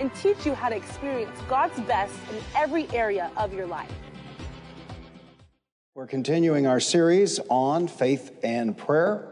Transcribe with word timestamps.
and 0.00 0.14
teach 0.14 0.44
you 0.44 0.54
how 0.54 0.68
to 0.68 0.76
experience 0.76 1.38
God's 1.48 1.78
best 1.80 2.14
in 2.30 2.38
every 2.56 2.88
area 2.90 3.30
of 3.36 3.52
your 3.52 3.66
life. 3.66 3.92
We're 5.94 6.06
continuing 6.06 6.66
our 6.66 6.80
series 6.80 7.38
on 7.48 7.86
faith 7.86 8.32
and 8.42 8.76
prayer. 8.76 9.28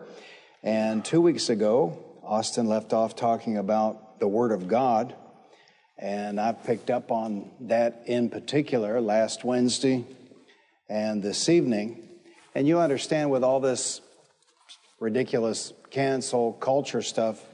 And 0.63 1.05
two 1.05 1.21
weeks 1.21 1.49
ago, 1.49 1.99
Austin 2.23 2.69
left 2.69 2.93
off 2.93 3.17
talking 3.17 3.59
about 3.59 4.21
the 4.21 4.29
Word 4.29 4.53
of 4.53 4.69
God. 4.69 5.15
And 5.99 6.41
I've 6.41 6.65
picked 6.65 6.91
up 6.91 7.11
on 7.11 7.51
that 7.63 8.05
in 8.07 8.31
particular 8.31 9.01
last 9.01 9.45
Wednesday 9.45 10.05
and 10.89 11.23
this 11.23 11.49
evening. 11.49 12.09
And 12.55 12.69
you 12.69 12.79
understand 12.79 13.31
with 13.31 13.43
all 13.43 13.59
this 13.59 14.01
ridiculous 15.01 15.73
cancel 15.91 16.53
culture 16.55 17.03
stuff, 17.03 17.45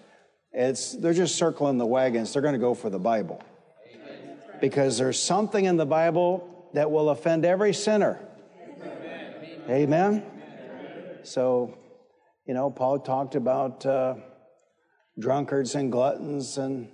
it's, 0.59 0.93
they're 0.95 1.15
just 1.15 1.37
circling 1.37 1.79
the 1.79 1.87
wagons. 1.87 2.33
They're 2.33 2.43
going 2.43 2.55
to 2.55 2.59
go 2.59 2.75
for 2.75 2.91
the 2.91 2.99
Bible. 2.99 3.41
Because 4.61 4.99
there's 4.99 5.23
something 5.23 5.65
in 5.65 5.77
the 5.77 5.87
Bible 5.87 6.69
that 6.75 6.91
will 6.91 7.11
offend 7.11 7.45
every 7.45 7.73
sinner. 7.73 8.19
Amen. 9.71 9.71
Amen. 9.71 10.25
So, 11.23 11.79
you 12.45 12.55
know, 12.55 12.71
Paul 12.71 12.99
talked 12.99 13.37
about 13.37 13.87
uh, 13.87 14.17
drunkards 15.17 15.77
and 15.77 15.93
gluttons, 15.93 16.59
and 16.59 16.89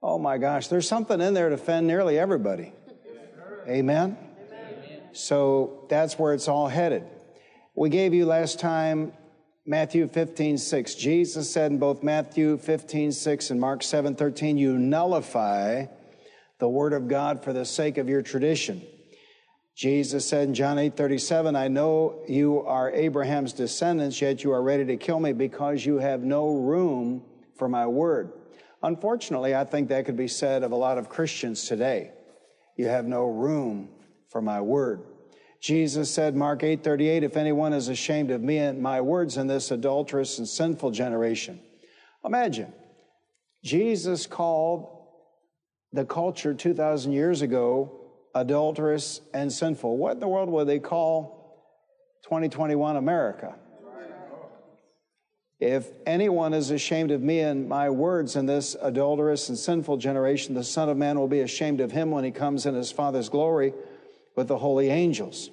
oh 0.00 0.20
my 0.20 0.38
gosh, 0.38 0.68
there's 0.68 0.86
something 0.86 1.20
in 1.20 1.34
there 1.34 1.48
to 1.48 1.56
offend 1.56 1.88
nearly 1.88 2.16
everybody. 2.16 2.72
Amen. 3.66 4.16
So 5.12 5.86
that's 5.90 6.16
where 6.16 6.32
it's 6.32 6.46
all 6.46 6.68
headed. 6.68 7.02
We 7.74 7.88
gave 7.88 8.14
you 8.14 8.24
last 8.24 8.60
time 8.60 9.14
Matthew 9.68 10.08
15, 10.08 10.56
6. 10.56 10.94
Jesus 10.94 11.50
said 11.50 11.70
in 11.70 11.78
both 11.78 12.02
Matthew 12.02 12.56
15, 12.56 13.12
6 13.12 13.50
and 13.50 13.60
Mark 13.60 13.82
7, 13.82 14.14
13, 14.14 14.56
you 14.56 14.78
nullify 14.78 15.84
the 16.58 16.68
word 16.70 16.94
of 16.94 17.06
God 17.06 17.44
for 17.44 17.52
the 17.52 17.66
sake 17.66 17.98
of 17.98 18.08
your 18.08 18.22
tradition. 18.22 18.80
Jesus 19.76 20.26
said 20.26 20.48
in 20.48 20.54
John 20.54 20.78
8, 20.78 20.96
37, 20.96 21.54
I 21.54 21.68
know 21.68 22.24
you 22.26 22.62
are 22.62 22.90
Abraham's 22.90 23.52
descendants, 23.52 24.22
yet 24.22 24.42
you 24.42 24.52
are 24.52 24.62
ready 24.62 24.86
to 24.86 24.96
kill 24.96 25.20
me 25.20 25.34
because 25.34 25.84
you 25.84 25.98
have 25.98 26.22
no 26.22 26.48
room 26.48 27.22
for 27.58 27.68
my 27.68 27.86
word. 27.86 28.32
Unfortunately, 28.82 29.54
I 29.54 29.64
think 29.64 29.90
that 29.90 30.06
could 30.06 30.16
be 30.16 30.28
said 30.28 30.62
of 30.62 30.72
a 30.72 30.76
lot 30.76 30.96
of 30.96 31.10
Christians 31.10 31.68
today. 31.68 32.12
You 32.78 32.88
have 32.88 33.04
no 33.04 33.26
room 33.26 33.90
for 34.30 34.40
my 34.40 34.62
word. 34.62 35.02
Jesus 35.60 36.10
said, 36.10 36.36
Mark 36.36 36.62
8 36.62 36.84
38, 36.84 37.24
if 37.24 37.36
anyone 37.36 37.72
is 37.72 37.88
ashamed 37.88 38.30
of 38.30 38.42
me 38.42 38.58
and 38.58 38.80
my 38.80 39.00
words 39.00 39.36
in 39.36 39.46
this 39.46 39.70
adulterous 39.70 40.38
and 40.38 40.48
sinful 40.48 40.92
generation. 40.92 41.60
Imagine, 42.24 42.72
Jesus 43.64 44.26
called 44.26 44.88
the 45.92 46.04
culture 46.04 46.54
2,000 46.54 47.12
years 47.12 47.42
ago 47.42 47.92
adulterous 48.34 49.20
and 49.34 49.52
sinful. 49.52 49.96
What 49.96 50.12
in 50.12 50.20
the 50.20 50.28
world 50.28 50.48
would 50.48 50.68
they 50.68 50.78
call 50.78 51.64
2021 52.24 52.96
America? 52.96 53.54
If 55.60 55.88
anyone 56.06 56.54
is 56.54 56.70
ashamed 56.70 57.10
of 57.10 57.20
me 57.20 57.40
and 57.40 57.68
my 57.68 57.90
words 57.90 58.36
in 58.36 58.46
this 58.46 58.76
adulterous 58.80 59.48
and 59.48 59.58
sinful 59.58 59.96
generation, 59.96 60.54
the 60.54 60.62
Son 60.62 60.88
of 60.88 60.96
Man 60.96 61.18
will 61.18 61.26
be 61.26 61.40
ashamed 61.40 61.80
of 61.80 61.90
him 61.90 62.12
when 62.12 62.22
he 62.22 62.30
comes 62.30 62.64
in 62.64 62.76
his 62.76 62.92
Father's 62.92 63.28
glory 63.28 63.72
with 64.38 64.46
the 64.46 64.56
holy 64.56 64.88
angels. 64.88 65.50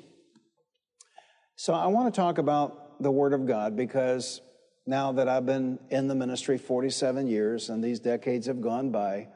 So 1.56 1.74
I 1.74 1.88
want 1.88 2.14
to 2.14 2.22
talk 2.22 2.38
about 2.38 3.02
the 3.02 3.10
Word 3.10 3.34
of 3.34 3.48
God 3.48 3.76
because 3.76 4.42
now 4.86 5.12
that 5.14 5.28
I've 5.28 5.48
been 5.48 5.80
in 5.90 6.08
the 6.08 6.14
ministry 6.14 6.60
47 6.60 7.26
years 7.26 7.70
and 7.70 7.84
these 7.84 8.00
decades 8.00 8.46
have 8.46 8.62
gone 8.62 8.92
by, 8.92 9.30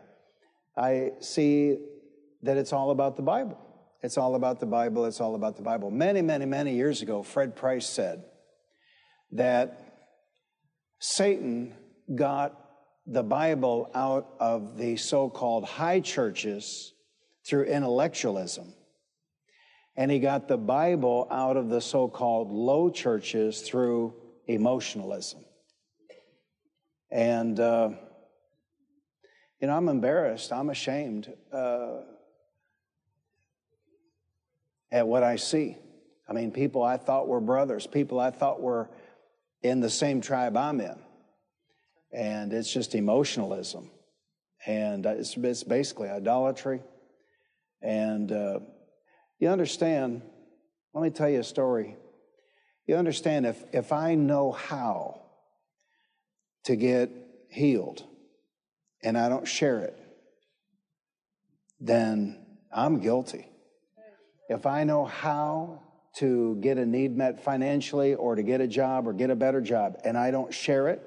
I 0.78 1.14
see 1.22 1.80
that 2.44 2.58
it's 2.58 2.72
all 2.72 2.92
about 2.92 3.16
the 3.16 3.24
Bible. 3.24 3.58
It's 4.04 4.20
all 4.20 4.36
about 4.36 4.60
the 4.60 4.68
Bible. 4.68 5.06
It's 5.06 5.20
all 5.20 5.34
about 5.34 5.58
the 5.58 5.64
Bible. 5.64 5.90
Many, 5.90 6.22
many, 6.22 6.46
many 6.46 6.76
years 6.76 7.02
ago, 7.02 7.24
Fred 7.24 7.56
Price 7.56 7.90
said 7.90 8.26
that 9.32 9.82
Satan 11.00 11.74
got 12.14 12.56
the 13.08 13.24
Bible 13.24 13.90
out 13.96 14.32
of 14.40 14.78
the 14.78 14.96
so 14.96 15.28
called 15.28 15.66
high 15.66 16.02
churches 16.02 16.94
through 17.48 17.64
intellectualism 17.64 18.76
and 19.96 20.10
he 20.10 20.20
got 20.20 20.48
the 20.48 20.58
Bible 20.58 21.28
out 21.30 21.58
of 21.58 21.70
the 21.70 21.82
so 21.82 22.08
called 22.08 22.52
low 22.52 22.90
churches 22.90 23.62
through 23.62 24.14
emotionalism. 24.48 25.42
And, 27.12 27.60
uh, 27.60 27.90
you 29.60 29.68
know, 29.68 29.76
I'm 29.76 29.90
embarrassed, 29.90 30.54
I'm 30.54 30.70
ashamed 30.70 31.34
uh, 31.52 32.02
at 34.92 35.08
what 35.08 35.24
I 35.24 35.36
see. 35.36 35.78
I 36.28 36.34
mean, 36.34 36.52
people 36.52 36.84
I 36.84 36.98
thought 36.98 37.28
were 37.28 37.42
brothers, 37.42 37.88
people 37.88 38.20
I 38.20 38.30
thought 38.30 38.62
were 38.62 38.90
in 39.64 39.80
the 39.80 39.90
same 39.90 40.22
tribe 40.22 40.56
I'm 40.56 40.80
in. 40.80 40.98
And 42.12 42.54
it's 42.54 42.72
just 42.72 42.96
emotionalism. 42.96 43.90
And 44.66 45.06
it's, 45.06 45.36
it's 45.36 45.64
basically 45.64 46.10
idolatry. 46.10 46.82
And, 47.82 48.32
uh, 48.32 48.60
you 49.40 49.48
understand, 49.48 50.22
let 50.94 51.02
me 51.02 51.10
tell 51.10 51.30
you 51.30 51.40
a 51.40 51.44
story. 51.44 51.96
You 52.86 52.98
understand, 52.98 53.46
if, 53.46 53.64
if 53.72 53.92
I 53.92 54.16
know 54.16 54.52
how 54.52 55.22
to 56.66 56.76
get 56.76 57.10
healed 57.50 58.04
and 59.02 59.18
I 59.18 59.30
don't 59.30 59.48
share 59.48 59.80
it, 59.80 59.98
then 61.80 62.46
I'm 62.72 63.00
guilty. 63.00 63.48
If 64.50 64.66
I 64.66 64.84
know 64.84 65.06
how 65.06 65.84
to 66.18 66.58
get 66.60 66.78
a 66.78 66.86
need 66.86 67.16
met 67.16 67.44
financially 67.44 68.16
or 68.16 68.36
to 68.36 68.44
get 68.44 68.60
a 68.60 68.68
job 68.68 69.08
or 69.08 69.14
get 69.14 69.30
a 69.30 69.36
better 69.36 69.62
job 69.62 70.00
and 70.04 70.18
I 70.18 70.32
don't 70.32 70.54
share 70.54 70.90
it, 70.90 71.02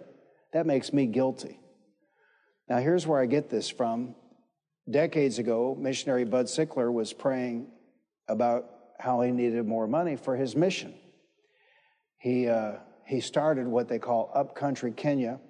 that 0.53 0.64
makes 0.64 0.93
me 0.93 1.06
guilty. 1.06 1.59
Now, 2.69 2.78
here's 2.78 3.06
where 3.06 3.20
I 3.20 3.26
get 3.26 3.50
this 3.50 3.69
from. 3.69 4.14
Decades 4.88 5.38
ago, 5.38 5.76
missionary 5.78 6.25
Bud 6.25 6.47
Sickler 6.47 6.93
was 6.93 7.12
praying 7.12 7.66
about 8.28 8.66
how 8.99 9.21
he 9.21 9.31
needed 9.31 9.66
more 9.66 9.87
money 9.87 10.16
for 10.16 10.37
his 10.37 10.55
mission. 10.55 10.94
He, 12.19 12.49
uh, 12.49 12.75
he 13.06 13.21
started 13.21 13.66
what 13.66 13.88
they 13.88 13.99
call 13.99 14.31
upcountry 14.34 14.93
Kenya. 14.93 15.41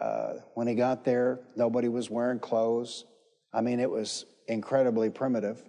Uh, 0.00 0.34
when 0.54 0.66
he 0.66 0.74
got 0.74 1.04
there, 1.04 1.40
nobody 1.56 1.88
was 1.88 2.10
wearing 2.10 2.40
clothes. 2.40 3.04
I 3.52 3.60
mean, 3.60 3.78
it 3.78 3.90
was 3.90 4.26
incredibly 4.48 5.08
primitive. 5.10 5.62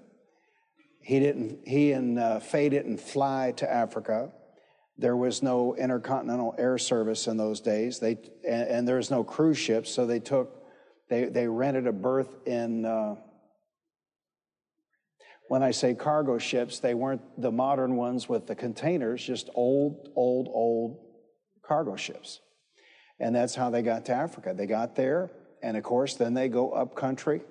He 1.06 1.20
didn't. 1.20 1.68
He 1.68 1.92
and 1.92 2.18
uh, 2.18 2.40
Faye 2.40 2.70
didn't 2.70 3.00
fly 3.00 3.54
to 3.58 3.72
Africa. 3.72 4.32
There 4.98 5.16
was 5.16 5.44
no 5.44 5.76
intercontinental 5.76 6.56
air 6.58 6.80
service 6.80 7.28
in 7.28 7.38
those 7.38 7.62
days. 7.62 8.00
They 8.00 8.18
and, 8.48 8.68
and 8.68 8.88
there 8.88 8.96
was 8.96 9.12
no 9.12 9.24
cruise 9.24 9.60
ships, 9.60 9.92
so 9.92 10.08
they 10.08 10.20
took 10.20 10.64
they 11.08 11.26
they 11.26 11.48
rented 11.48 11.86
a 11.86 11.92
berth 11.92 12.48
in 12.48 12.86
uh, 12.86 13.18
when 15.48 15.62
I 15.62 15.72
say 15.72 15.94
cargo 15.94 16.38
ships, 16.38 16.80
they 16.80 16.94
weren't 16.94 17.22
the 17.40 17.52
modern 17.52 17.96
ones 17.96 18.28
with 18.28 18.48
the 18.48 18.56
containers, 18.56 19.24
just 19.24 19.50
old, 19.54 20.10
old, 20.16 20.48
old 20.48 20.98
cargo 21.64 21.96
ships. 21.96 22.40
And 23.20 23.36
that's 23.36 23.56
how 23.56 23.70
they 23.70 23.82
got 23.82 24.06
to 24.06 24.14
Africa. 24.14 24.54
They 24.56 24.66
got 24.66 24.96
there, 24.96 25.32
and 25.62 25.78
of 25.78 25.84
course, 25.84 26.16
then 26.16 26.34
they 26.34 26.50
go 26.50 26.72
up 26.72 26.96
country 26.96 27.42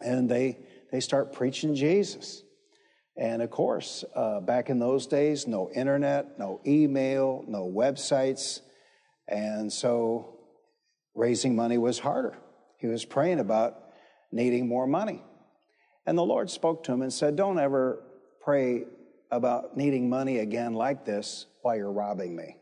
and 0.00 0.28
they, 0.28 0.58
they 0.92 1.00
start 1.00 1.32
preaching 1.32 1.74
Jesus. 1.74 2.42
And 3.16 3.40
of 3.42 3.50
course, 3.50 4.04
uh, 4.14 4.40
back 4.40 4.68
in 4.68 4.78
those 4.78 5.06
days, 5.06 5.46
no 5.46 5.70
internet, 5.74 6.38
no 6.38 6.60
email, 6.66 7.44
no 7.48 7.64
websites. 7.66 8.60
And 9.26 9.72
so 9.72 10.38
raising 11.14 11.56
money 11.56 11.78
was 11.78 11.98
harder. 11.98 12.36
He 12.78 12.86
was 12.86 13.04
praying 13.04 13.40
about 13.40 13.78
needing 14.30 14.68
more 14.68 14.86
money. 14.86 15.22
And 16.06 16.16
the 16.16 16.24
Lord 16.24 16.50
spoke 16.50 16.84
to 16.84 16.92
him 16.92 17.02
and 17.02 17.12
said, 17.12 17.36
Don't 17.36 17.58
ever 17.58 18.02
pray 18.40 18.84
about 19.30 19.76
needing 19.76 20.08
money 20.08 20.38
again 20.38 20.74
like 20.74 21.04
this 21.04 21.46
while 21.62 21.76
you're 21.76 21.92
robbing 21.92 22.36
me. 22.36 22.56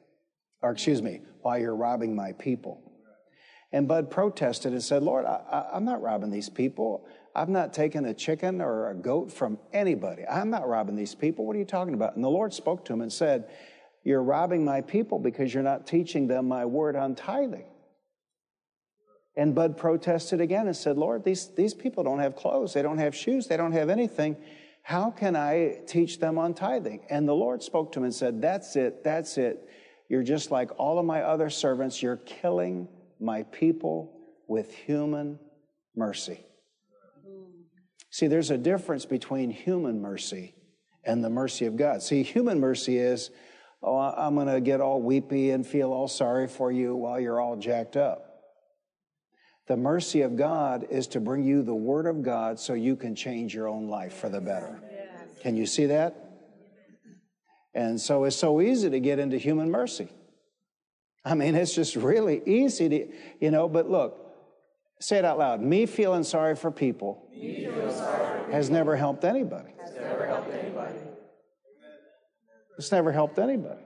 Or, 0.62 0.70
excuse 0.70 1.02
me, 1.02 1.20
while 1.43 1.58
you're 1.58 1.76
robbing 1.76 2.17
my 2.17 2.32
people. 2.32 2.81
And 3.70 3.88
Bud 3.88 4.11
protested 4.11 4.73
and 4.73 4.82
said, 4.82 5.02
Lord, 5.02 5.26
I, 5.26 5.67
am 5.75 5.85
not 5.85 6.00
robbing 6.00 6.31
these 6.31 6.49
people. 6.49 7.06
I've 7.35 7.49
not 7.49 7.75
taken 7.75 8.06
a 8.06 8.14
chicken 8.14 8.61
or 8.61 8.91
a 8.91 8.94
goat 8.94 9.32
from 9.32 9.58
anybody. 9.73 10.23
I'm 10.26 10.49
not 10.49 10.69
robbing 10.69 10.94
these 10.94 11.14
people. 11.14 11.44
What 11.44 11.56
are 11.56 11.58
you 11.58 11.64
talking 11.64 11.94
about? 11.94 12.14
And 12.14 12.25
the 12.25 12.31
Lord 12.31 12.55
spoke 12.55 12.85
to 12.85 12.93
him 12.93 13.00
and 13.00 13.12
said, 13.12 13.50
You're 14.05 14.23
robbing 14.23 14.64
my 14.64 14.81
people 14.81 15.19
because 15.19 15.52
you're 15.52 15.64
not 15.64 15.87
teaching 15.87 16.29
them 16.29 16.46
my 16.46 16.64
word 16.64 16.94
on 16.94 17.17
tithing. 17.17 17.67
And 19.36 19.54
Bud 19.54 19.76
protested 19.76 20.40
again 20.40 20.66
and 20.66 20.76
said, 20.76 20.96
Lord, 20.96 21.25
these, 21.25 21.48
these 21.48 21.75
people 21.75 22.04
don't 22.04 22.20
have 22.20 22.36
clothes, 22.36 22.72
they 22.72 22.82
don't 22.82 22.98
have 22.98 23.14
shoes, 23.14 23.48
they 23.48 23.56
don't 23.56 23.72
have 23.72 23.90
anything. 23.90 24.36
How 24.82 25.10
can 25.10 25.34
I 25.34 25.81
teach 25.86 26.20
them 26.20 26.38
on 26.38 26.54
tithing? 26.54 27.06
And 27.10 27.26
the 27.26 27.34
Lord 27.34 27.62
spoke 27.62 27.92
to 27.92 28.00
him 28.00 28.04
and 28.04 28.14
said, 28.14 28.40
That's 28.40 28.76
it, 28.76 29.02
that's 29.02 29.38
it. 29.38 29.69
You're 30.08 30.22
just 30.22 30.50
like 30.50 30.70
all 30.78 30.98
of 30.98 31.06
my 31.06 31.22
other 31.22 31.50
servants. 31.50 32.02
You're 32.02 32.19
killing 32.19 32.88
my 33.19 33.44
people 33.44 34.12
with 34.46 34.72
human 34.75 35.38
mercy. 35.96 36.44
See, 38.10 38.26
there's 38.26 38.50
a 38.50 38.58
difference 38.58 39.06
between 39.06 39.50
human 39.50 40.00
mercy 40.00 40.54
and 41.02 41.25
the 41.25 41.31
mercy 41.31 41.66
of 41.66 41.76
God. 41.76 42.02
See, 42.02 42.22
human 42.22 42.60
mercy 42.60 42.98
is, 42.98 43.31
oh, 43.82 43.96
I'm 43.96 44.34
going 44.34 44.46
to 44.46 44.60
get 44.60 44.81
all 44.81 45.02
weepy 45.02 45.50
and 45.50 45.66
feel 45.66 45.92
all 45.92 46.08
sorry 46.08 46.46
for 46.46 46.70
you 46.70 46.94
while 46.94 47.19
you're 47.19 47.40
all 47.40 47.56
jacked 47.56 47.96
up. 47.96 48.33
The 49.66 49.76
mercy 49.76 50.20
of 50.20 50.37
God 50.37 50.87
is 50.90 51.06
to 51.08 51.20
bring 51.20 51.44
you 51.44 51.62
the 51.62 51.75
Word 51.75 52.06
of 52.06 52.22
God 52.22 52.61
so 52.61 52.75
you 52.75 52.96
can 52.96 53.14
change 53.14 53.55
your 53.55 53.66
own 53.66 53.88
life 53.88 54.14
for 54.14 54.28
the 54.28 54.40
better. 54.40 54.81
Can 55.43 55.56
you 55.56 55.66
see 55.66 55.87
that? 55.87 56.14
And 57.75 58.00
so 58.00 58.25
it's 58.25 58.37
so 58.37 58.61
easy 58.61 58.90
to 58.90 59.00
get 59.00 59.19
into 59.19 59.38
human 59.38 59.70
mercy. 59.70 60.08
I 61.25 61.34
mean, 61.34 61.55
it's 61.55 61.75
just 61.75 61.96
really 61.96 62.43
easy 62.44 62.88
to, 62.88 63.08
you 63.40 63.50
know, 63.50 63.69
but 63.69 63.90
look, 63.90 64.19
say 65.00 65.16
it 65.16 65.25
out 65.25 65.38
loud. 65.38 65.61
Me 65.61 65.87
feeling 65.87 66.25
sorry 66.25 66.55
for 66.55 66.70
people 66.70 67.26
sorry 67.90 68.52
has 68.52 68.70
never 68.70 68.96
helped 68.96 69.25
anybody. 69.25 69.70
Has 69.82 69.94
never 69.94 70.26
helped 70.26 70.50
anybody. 70.52 70.99
It's 72.78 72.93
never 72.93 73.12
helped 73.12 73.38
anybody. 73.38 73.81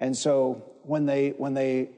And 0.00 0.16
so 0.16 0.73
when 0.86 1.06
they, 1.06 1.30
when 1.30 1.54
they, 1.54 1.90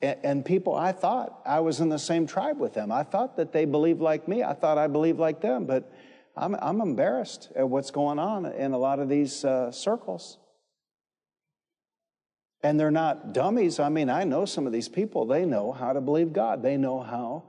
and 0.00 0.44
people, 0.44 0.74
I 0.74 0.92
thought 0.92 1.40
I 1.46 1.60
was 1.60 1.80
in 1.80 1.88
the 1.88 1.98
same 1.98 2.26
tribe 2.26 2.58
with 2.58 2.74
them. 2.74 2.90
I 2.90 3.04
thought 3.04 3.36
that 3.36 3.52
they 3.52 3.64
believed 3.64 4.00
like 4.00 4.26
me. 4.26 4.42
I 4.42 4.52
thought 4.52 4.78
I 4.78 4.88
believed 4.88 5.18
like 5.18 5.40
them, 5.40 5.64
but 5.64 5.92
I'm, 6.36 6.56
I'm 6.56 6.80
embarrassed 6.80 7.50
at 7.54 7.68
what's 7.68 7.90
going 7.90 8.18
on 8.18 8.46
in 8.46 8.72
a 8.72 8.78
lot 8.78 8.98
of 8.98 9.08
these 9.08 9.44
uh, 9.44 9.70
circles. 9.70 10.38
And 12.64 12.78
they're 12.78 12.90
not 12.90 13.32
dummies. 13.32 13.80
I 13.80 13.88
mean, 13.88 14.08
I 14.08 14.24
know 14.24 14.44
some 14.44 14.66
of 14.66 14.72
these 14.72 14.88
people, 14.88 15.26
they 15.26 15.44
know 15.44 15.72
how 15.72 15.92
to 15.92 16.00
believe 16.00 16.32
God. 16.32 16.62
They 16.62 16.76
know 16.76 17.00
how 17.00 17.44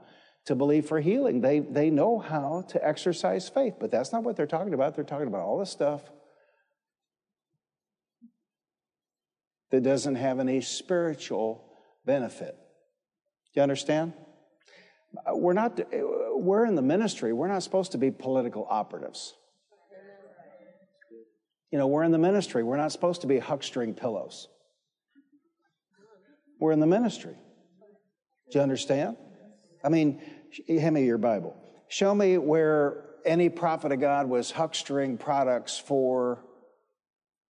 to 0.46 0.54
believe 0.54 0.86
for 0.86 1.00
healing. 1.00 1.40
They, 1.40 1.60
they 1.60 1.90
know 1.90 2.18
how 2.18 2.64
to 2.68 2.86
exercise 2.86 3.48
faith, 3.48 3.74
but 3.80 3.90
that's 3.90 4.12
not 4.12 4.22
what 4.22 4.36
they're 4.36 4.46
talking 4.46 4.74
about. 4.74 4.94
They're 4.94 5.04
talking 5.04 5.28
about 5.28 5.42
all 5.42 5.58
this 5.58 5.70
stuff 5.70 6.02
that 9.70 9.82
doesn't 9.82 10.16
have 10.16 10.40
any 10.40 10.60
spiritual 10.60 11.64
benefit. 12.04 12.54
Do 13.54 13.60
you 13.60 13.62
understand? 13.62 14.12
Uh, 15.26 15.36
we're 15.36 15.52
not, 15.52 15.78
uh, 15.78 15.84
we're 16.34 16.66
in 16.66 16.74
the 16.74 16.82
ministry. 16.82 17.32
We're 17.32 17.48
not 17.48 17.62
supposed 17.62 17.92
to 17.92 17.98
be 17.98 18.10
political 18.10 18.66
operatives. 18.68 19.34
You 21.70 21.78
know, 21.78 21.88
we're 21.88 22.04
in 22.04 22.12
the 22.12 22.18
ministry. 22.18 22.62
We're 22.62 22.76
not 22.76 22.92
supposed 22.92 23.22
to 23.22 23.26
be 23.26 23.40
huckstering 23.40 23.96
pillows. 23.96 24.48
We're 26.60 26.72
in 26.72 26.80
the 26.80 26.86
ministry. 26.86 27.34
Do 28.50 28.58
you 28.58 28.62
understand? 28.62 29.16
I 29.82 29.88
mean, 29.88 30.22
hand 30.68 30.94
me 30.94 31.04
your 31.04 31.18
Bible. 31.18 31.56
Show 31.88 32.14
me 32.14 32.38
where 32.38 33.04
any 33.24 33.48
prophet 33.48 33.92
of 33.92 34.00
God 34.00 34.28
was 34.28 34.52
huckstering 34.52 35.18
products 35.18 35.78
for 35.78 36.44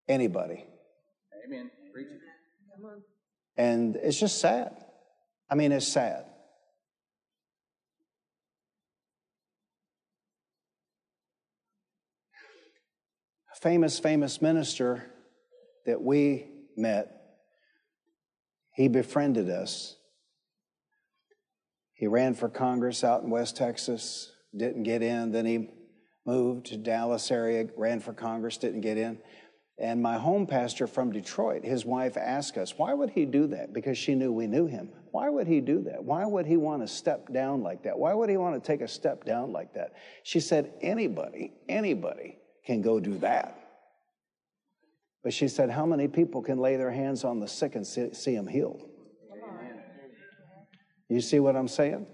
anybody. 0.08 0.66
Amen. 1.46 1.70
And 3.58 3.96
it's 3.98 4.20
just 4.20 4.40
sad. 4.40 4.76
I 5.50 5.56
mean, 5.56 5.72
it's 5.72 5.88
sad. 5.88 6.26
A 13.52 13.56
famous, 13.56 14.00
famous 14.00 14.42
minister 14.42 15.12
that 15.86 16.02
we 16.02 16.48
met, 16.76 17.12
he 18.74 18.88
befriended 18.88 19.50
us. 19.50 19.96
He 21.94 22.08
ran 22.08 22.34
for 22.34 22.50
Congress 22.50 23.04
out 23.04 23.24
in 23.24 23.30
West 23.30 23.56
Texas, 23.56 24.32
didn't 24.56 24.84
get 24.84 25.04
in. 25.04 25.32
Then 25.32 25.46
he 25.46 25.70
moved 26.26 26.66
to 26.68 26.78
Dallas 26.78 27.30
area, 27.32 27.68
ran 27.78 28.00
for 28.00 28.14
Congress, 28.14 28.58
didn't 28.58 28.82
get 28.82 28.98
in. 28.98 29.20
And 29.84 30.02
my 30.02 30.18
home 30.18 30.48
pastor 30.48 30.88
from 30.88 31.12
Detroit, 31.12 31.66
his 31.66 31.84
wife 31.84 32.16
asked 32.16 32.58
us, 32.58 32.78
why 32.78 32.94
would 32.94 33.10
he 33.10 33.26
do 33.26 33.48
that? 33.48 33.74
Because 33.74 33.98
she 33.98 34.16
knew 34.16 34.32
we 34.32 34.48
knew 34.48 34.66
him. 34.66 34.90
Why 35.12 35.28
would 35.28 35.46
he 35.46 35.60
do 35.60 35.82
that? 35.82 36.02
Why 36.02 36.26
would 36.26 36.46
he 36.46 36.56
want 36.56 36.84
to 36.84 36.88
step 36.88 37.34
down 37.34 37.64
like 37.64 37.84
that? 37.84 38.00
Why 38.00 38.14
would 38.14 38.30
he 38.30 38.38
want 38.38 38.56
to 38.56 38.66
take 38.66 38.80
a 38.80 38.88
step 38.88 39.26
down 39.26 39.52
like 39.52 39.74
that? 39.74 39.92
She 40.24 40.40
said, 40.40 40.72
anybody, 40.82 41.52
anybody 41.68 42.38
can 42.66 42.82
go 42.82 43.02
do 43.02 43.18
that. 43.18 43.60
But 45.22 45.34
she 45.34 45.50
said, 45.50 45.70
how 45.70 45.86
many 45.86 46.08
people 46.08 46.42
can 46.42 46.60
lay 46.60 46.78
their 46.78 46.92
hands 46.92 47.26
on 47.26 47.42
the 47.42 47.48
sick 47.50 47.76
and 47.76 47.86
see, 47.86 48.14
see 48.14 48.36
them 48.38 48.48
healed? 48.48 48.84
You 51.10 51.20
see 51.20 51.42
what 51.42 51.58
I'm 51.58 51.68
saying? 51.68 52.08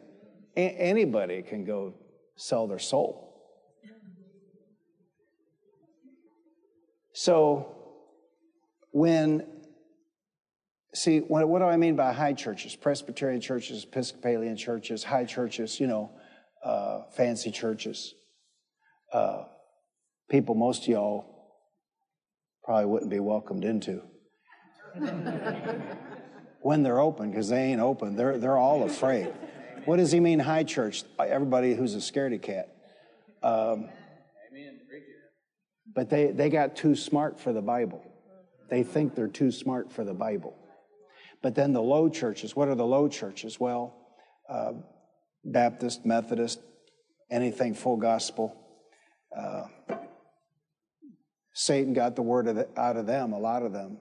A- 0.58 0.60
anybody 0.60 1.44
can 1.44 1.66
go 1.66 1.94
sell 2.36 2.66
their 2.66 2.80
soul. 2.80 3.29
So, 7.22 7.76
when, 8.92 9.46
see, 10.94 11.20
what, 11.20 11.50
what, 11.50 11.60
do 11.60 11.66
I 11.66 11.76
mean 11.76 11.98
by 11.98 12.14
high 12.14 12.32
churches? 12.32 12.78
Presbyterian 12.78 13.42
churches, 13.42 13.84
Episcopalian 13.84 14.56
churches, 14.56 15.04
high 15.04 15.26
churches, 15.26 15.82
you 15.82 15.88
know, 15.88 16.12
uh, 16.64 17.02
fancy 17.18 17.52
churches. 17.52 18.16
Uh, 19.12 19.44
people 20.30 20.56
most 20.56 20.84
of 20.84 20.88
y'all 20.88 21.26
probably 22.64 22.86
wouldn't 22.86 23.12
be 23.12 23.20
welcomed 23.20 23.66
into. 23.66 24.02
when 26.62 26.84
they're 26.84 27.02
open, 27.02 27.32
because 27.32 27.50
they 27.50 27.64
ain't 27.64 27.82
open, 27.82 28.16
they're, 28.16 28.38
they're 28.38 28.58
all 28.58 28.84
afraid. 28.84 29.28
What 29.84 29.98
does 29.98 30.14
he 30.14 30.22
mean, 30.22 30.40
high 30.40 30.64
church? 30.64 31.04
Everybody 31.20 31.76
who's 31.76 31.96
a 31.96 31.98
scaredy 31.98 32.42
cat. 32.42 32.74
Um, 33.44 33.90
but 36.00 36.10
they, 36.10 36.28
they 36.28 36.50
got 36.50 36.78
too 36.78 36.96
smart 36.96 37.38
for 37.38 37.52
the 37.52 37.62
Bible. 37.62 38.02
They 38.70 38.84
think 38.84 39.16
they're 39.16 39.28
too 39.28 39.52
smart 39.52 39.92
for 39.92 40.06
the 40.06 40.14
Bible. 40.14 40.56
But 41.42 41.56
then 41.56 41.74
the 41.74 41.82
low 41.82 42.08
churches, 42.08 42.56
what 42.56 42.70
are 42.70 42.76
the 42.76 42.86
low 42.86 43.10
churches? 43.10 43.60
Well, 43.60 43.98
uh, 44.48 44.76
Baptist, 45.44 46.06
Methodist, 46.06 46.62
anything 47.30 47.74
full 47.74 47.98
gospel. 47.98 48.56
Uh, 49.38 49.64
Satan 51.54 51.92
got 51.92 52.16
the 52.16 52.22
word 52.22 52.48
of 52.48 52.56
the, 52.56 52.70
out 52.80 52.96
of 52.96 53.06
them, 53.06 53.34
a 53.34 53.38
lot 53.38 53.64
of 53.64 53.74
them. 53.74 53.98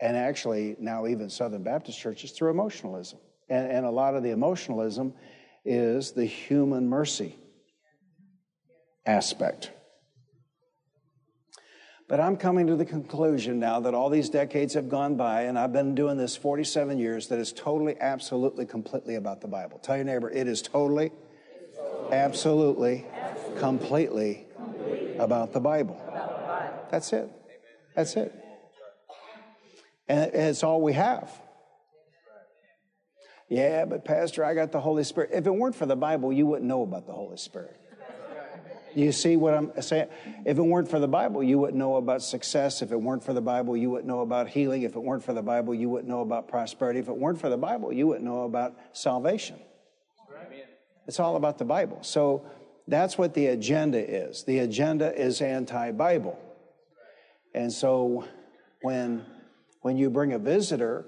And 0.00 0.16
actually, 0.16 0.74
now 0.80 1.06
even 1.06 1.30
Southern 1.30 1.62
Baptist 1.62 2.00
churches 2.00 2.32
through 2.32 2.50
emotionalism. 2.50 3.20
And, 3.48 3.70
and 3.70 3.86
a 3.86 3.90
lot 3.90 4.16
of 4.16 4.24
the 4.24 4.30
emotionalism 4.30 5.14
is 5.64 6.10
the 6.10 6.26
human 6.26 6.88
mercy 6.88 7.36
aspect. 9.06 9.70
But 12.08 12.20
I'm 12.20 12.38
coming 12.38 12.66
to 12.68 12.76
the 12.76 12.86
conclusion 12.86 13.58
now 13.58 13.80
that 13.80 13.92
all 13.92 14.08
these 14.08 14.30
decades 14.30 14.72
have 14.72 14.88
gone 14.88 15.16
by, 15.16 15.42
and 15.42 15.58
I've 15.58 15.74
been 15.74 15.94
doing 15.94 16.16
this 16.16 16.34
47 16.34 16.98
years, 16.98 17.28
that 17.28 17.38
it's 17.38 17.52
totally, 17.52 17.96
absolutely, 18.00 18.64
completely 18.64 19.16
about 19.16 19.42
the 19.42 19.46
Bible. 19.46 19.78
Tell 19.78 19.96
your 19.96 20.06
neighbor, 20.06 20.30
it 20.30 20.48
is 20.48 20.62
totally, 20.62 21.12
absolutely, 22.10 23.04
completely 23.58 24.46
about 25.18 25.52
the 25.52 25.60
Bible. 25.60 26.00
That's 26.90 27.12
it. 27.12 27.30
That's 27.94 28.16
it. 28.16 28.34
And 30.08 30.32
it's 30.32 30.64
all 30.64 30.80
we 30.80 30.94
have. 30.94 31.30
Yeah, 33.50 33.84
but 33.84 34.06
Pastor, 34.06 34.44
I 34.44 34.54
got 34.54 34.72
the 34.72 34.80
Holy 34.80 35.04
Spirit. 35.04 35.30
If 35.34 35.46
it 35.46 35.54
weren't 35.54 35.74
for 35.74 35.84
the 35.84 35.96
Bible, 35.96 36.32
you 36.32 36.46
wouldn't 36.46 36.66
know 36.66 36.82
about 36.82 37.06
the 37.06 37.12
Holy 37.12 37.36
Spirit. 37.36 37.78
You 38.98 39.12
see 39.12 39.36
what 39.36 39.54
I'm 39.54 39.70
saying? 39.80 40.08
If 40.44 40.58
it 40.58 40.62
weren't 40.62 40.90
for 40.90 40.98
the 40.98 41.06
Bible, 41.06 41.42
you 41.42 41.58
wouldn't 41.58 41.78
know 41.78 41.96
about 41.96 42.20
success. 42.20 42.82
If 42.82 42.90
it 42.90 43.00
weren't 43.00 43.22
for 43.22 43.32
the 43.32 43.40
Bible, 43.40 43.76
you 43.76 43.90
wouldn't 43.90 44.08
know 44.08 44.20
about 44.20 44.48
healing. 44.48 44.82
If 44.82 44.96
it 44.96 45.02
weren't 45.02 45.22
for 45.22 45.32
the 45.32 45.42
Bible, 45.42 45.72
you 45.74 45.88
wouldn't 45.88 46.08
know 46.08 46.20
about 46.20 46.48
prosperity. 46.48 46.98
If 46.98 47.08
it 47.08 47.16
weren't 47.16 47.40
for 47.40 47.48
the 47.48 47.56
Bible, 47.56 47.92
you 47.92 48.08
wouldn't 48.08 48.24
know 48.24 48.42
about 48.42 48.74
salvation. 48.92 49.56
It's 51.06 51.20
all 51.20 51.36
about 51.36 51.58
the 51.58 51.64
Bible. 51.64 52.02
So 52.02 52.44
that's 52.88 53.16
what 53.16 53.34
the 53.34 53.46
agenda 53.46 53.98
is. 53.98 54.42
The 54.44 54.58
agenda 54.58 55.14
is 55.14 55.40
anti 55.40 55.92
Bible. 55.92 56.38
And 57.54 57.72
so 57.72 58.26
when, 58.82 59.24
when 59.82 59.96
you 59.96 60.10
bring 60.10 60.32
a 60.32 60.38
visitor 60.38 61.06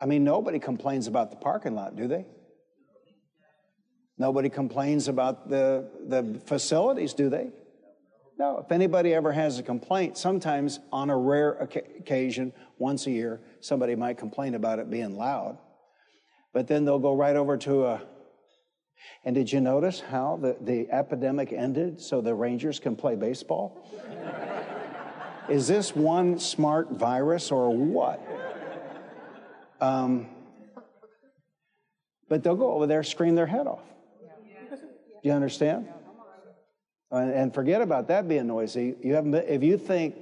I 0.00 0.06
mean, 0.06 0.22
nobody 0.22 0.58
complains 0.58 1.06
about 1.06 1.30
the 1.30 1.36
parking 1.36 1.74
lot, 1.74 1.96
do 1.96 2.06
they? 2.06 2.26
Nobody 4.16 4.48
complains 4.48 5.08
about 5.08 5.48
the, 5.48 5.88
the 6.06 6.40
facilities, 6.46 7.14
do 7.14 7.28
they? 7.28 7.50
No. 8.38 8.58
If 8.64 8.72
anybody 8.72 9.14
ever 9.14 9.32
has 9.32 9.58
a 9.58 9.62
complaint, 9.62 10.16
sometimes 10.16 10.80
on 10.92 11.10
a 11.10 11.16
rare 11.16 11.52
occasion, 11.52 12.52
once 12.78 13.06
a 13.06 13.10
year, 13.10 13.40
somebody 13.60 13.94
might 13.94 14.18
complain 14.18 14.54
about 14.54 14.78
it 14.78 14.90
being 14.90 15.16
loud. 15.16 15.58
But 16.52 16.68
then 16.68 16.84
they'll 16.84 16.98
go 16.98 17.14
right 17.14 17.36
over 17.36 17.56
to 17.58 17.84
a. 17.86 18.02
And 19.24 19.34
did 19.34 19.52
you 19.52 19.60
notice 19.60 20.00
how 20.00 20.38
the, 20.40 20.56
the 20.60 20.90
epidemic 20.90 21.52
ended 21.52 22.00
so 22.00 22.20
the 22.20 22.34
Rangers 22.34 22.80
can 22.80 22.96
play 22.96 23.16
baseball? 23.16 23.86
Is 25.48 25.68
this 25.68 25.94
one 25.94 26.38
smart 26.38 26.92
virus 26.92 27.50
or 27.50 27.74
what? 27.74 28.20
Um, 29.80 30.28
but 32.28 32.42
they'll 32.42 32.56
go 32.56 32.72
over 32.72 32.86
there, 32.86 33.02
scream 33.02 33.34
their 33.34 33.46
head 33.46 33.66
off. 33.66 33.84
Do 35.24 35.30
you 35.30 35.34
understand? 35.34 35.88
And 37.10 37.54
forget 37.54 37.80
about 37.80 38.08
that 38.08 38.28
being 38.28 38.46
noisy. 38.46 38.94
You 39.02 39.14
haven't 39.14 39.30
been, 39.30 39.44
if 39.48 39.62
you 39.62 39.78
think 39.78 40.16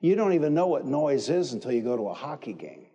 you 0.00 0.14
don't 0.14 0.34
even 0.34 0.54
know 0.54 0.68
what 0.68 0.84
noise 0.84 1.28
is 1.28 1.52
until 1.52 1.72
you 1.72 1.82
go 1.82 1.96
to 1.96 2.04
a 2.04 2.14
hockey 2.14 2.52
game. 2.52 2.86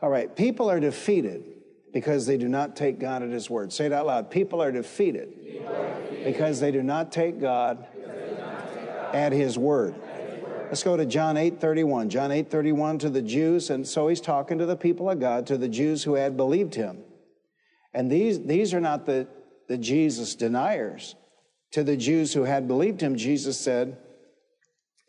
All 0.00 0.08
right, 0.08 0.34
people 0.34 0.70
are 0.70 0.80
defeated 0.80 1.44
because 1.92 2.24
they 2.24 2.38
do 2.38 2.48
not 2.48 2.74
take 2.74 2.98
God 2.98 3.22
at 3.22 3.28
His 3.28 3.50
word. 3.50 3.70
Say 3.70 3.84
it 3.84 3.92
out 3.92 4.06
loud. 4.06 4.30
People 4.30 4.62
are 4.62 4.72
defeated, 4.72 5.44
people 5.44 5.76
are 5.76 6.00
defeated. 6.00 6.24
because 6.24 6.60
they 6.60 6.70
do 6.70 6.82
not 6.82 7.12
take 7.12 7.38
God, 7.38 7.80
not 7.80 8.74
take 8.74 8.86
God. 8.86 9.14
At, 9.14 9.32
his 9.32 9.58
word. 9.58 9.94
at 9.94 10.30
His 10.30 10.42
word. 10.42 10.66
Let's 10.68 10.82
go 10.82 10.96
to 10.96 11.04
John 11.04 11.36
8 11.36 11.60
31. 11.60 12.08
John 12.08 12.32
8 12.32 12.50
31 12.50 12.98
to 13.00 13.10
the 13.10 13.22
Jews, 13.22 13.68
and 13.68 13.86
so 13.86 14.08
he's 14.08 14.22
talking 14.22 14.56
to 14.56 14.64
the 14.64 14.76
people 14.76 15.10
of 15.10 15.20
God, 15.20 15.46
to 15.48 15.58
the 15.58 15.68
Jews 15.68 16.04
who 16.04 16.14
had 16.14 16.34
believed 16.34 16.76
him. 16.76 17.02
And 17.98 18.08
these, 18.08 18.40
these 18.44 18.74
are 18.74 18.80
not 18.80 19.06
the, 19.06 19.26
the 19.66 19.76
Jesus 19.76 20.36
deniers. 20.36 21.16
To 21.72 21.82
the 21.82 21.96
Jews 21.96 22.32
who 22.32 22.44
had 22.44 22.68
believed 22.68 23.00
him, 23.00 23.16
Jesus 23.16 23.58
said, 23.58 23.98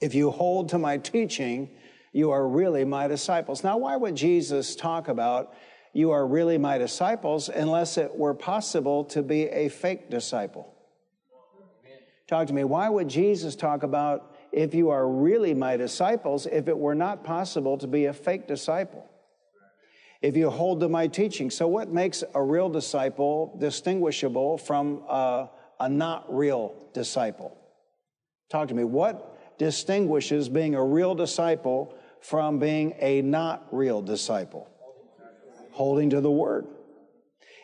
If 0.01 0.15
you 0.15 0.31
hold 0.31 0.69
to 0.69 0.79
my 0.79 0.97
teaching, 0.97 1.69
you 2.13 2.31
are 2.31 2.47
really 2.47 2.85
my 2.85 3.07
disciples. 3.07 3.63
Now, 3.63 3.77
why 3.77 3.95
would 3.95 4.15
Jesus 4.15 4.75
talk 4.75 5.07
about 5.07 5.53
you 5.93 6.09
are 6.09 6.25
really 6.25 6.57
my 6.57 6.79
disciples 6.79 7.47
unless 7.47 7.99
it 7.99 8.15
were 8.15 8.33
possible 8.33 9.03
to 9.05 9.21
be 9.21 9.43
a 9.43 9.69
fake 9.69 10.09
disciple? 10.09 10.73
Talk 12.27 12.47
to 12.47 12.53
me. 12.53 12.63
Why 12.63 12.89
would 12.89 13.07
Jesus 13.07 13.55
talk 13.55 13.83
about 13.83 14.35
if 14.51 14.73
you 14.73 14.89
are 14.89 15.07
really 15.07 15.53
my 15.53 15.77
disciples 15.77 16.47
if 16.47 16.67
it 16.67 16.77
were 16.77 16.95
not 16.95 17.23
possible 17.23 17.77
to 17.77 17.85
be 17.85 18.05
a 18.05 18.13
fake 18.13 18.47
disciple? 18.47 19.07
If 20.21 20.35
you 20.35 20.49
hold 20.49 20.81
to 20.81 20.89
my 20.89 21.07
teaching. 21.07 21.49
So, 21.49 21.67
what 21.67 21.89
makes 21.89 22.23
a 22.35 22.43
real 22.43 22.69
disciple 22.69 23.55
distinguishable 23.57 24.57
from 24.57 25.03
a, 25.07 25.49
a 25.79 25.87
not 25.87 26.33
real 26.33 26.75
disciple? 26.93 27.57
Talk 28.49 28.67
to 28.67 28.73
me. 28.73 28.83
What 28.83 29.57
distinguishes 29.57 30.49
being 30.49 30.75
a 30.75 30.83
real 30.83 31.15
disciple 31.15 31.95
from 32.21 32.59
being 32.59 32.95
a 32.99 33.21
not 33.21 33.65
real 33.71 34.01
disciple? 34.01 34.67
Holding 35.71 36.09
to 36.09 36.19
the 36.19 36.31
word. 36.31 36.67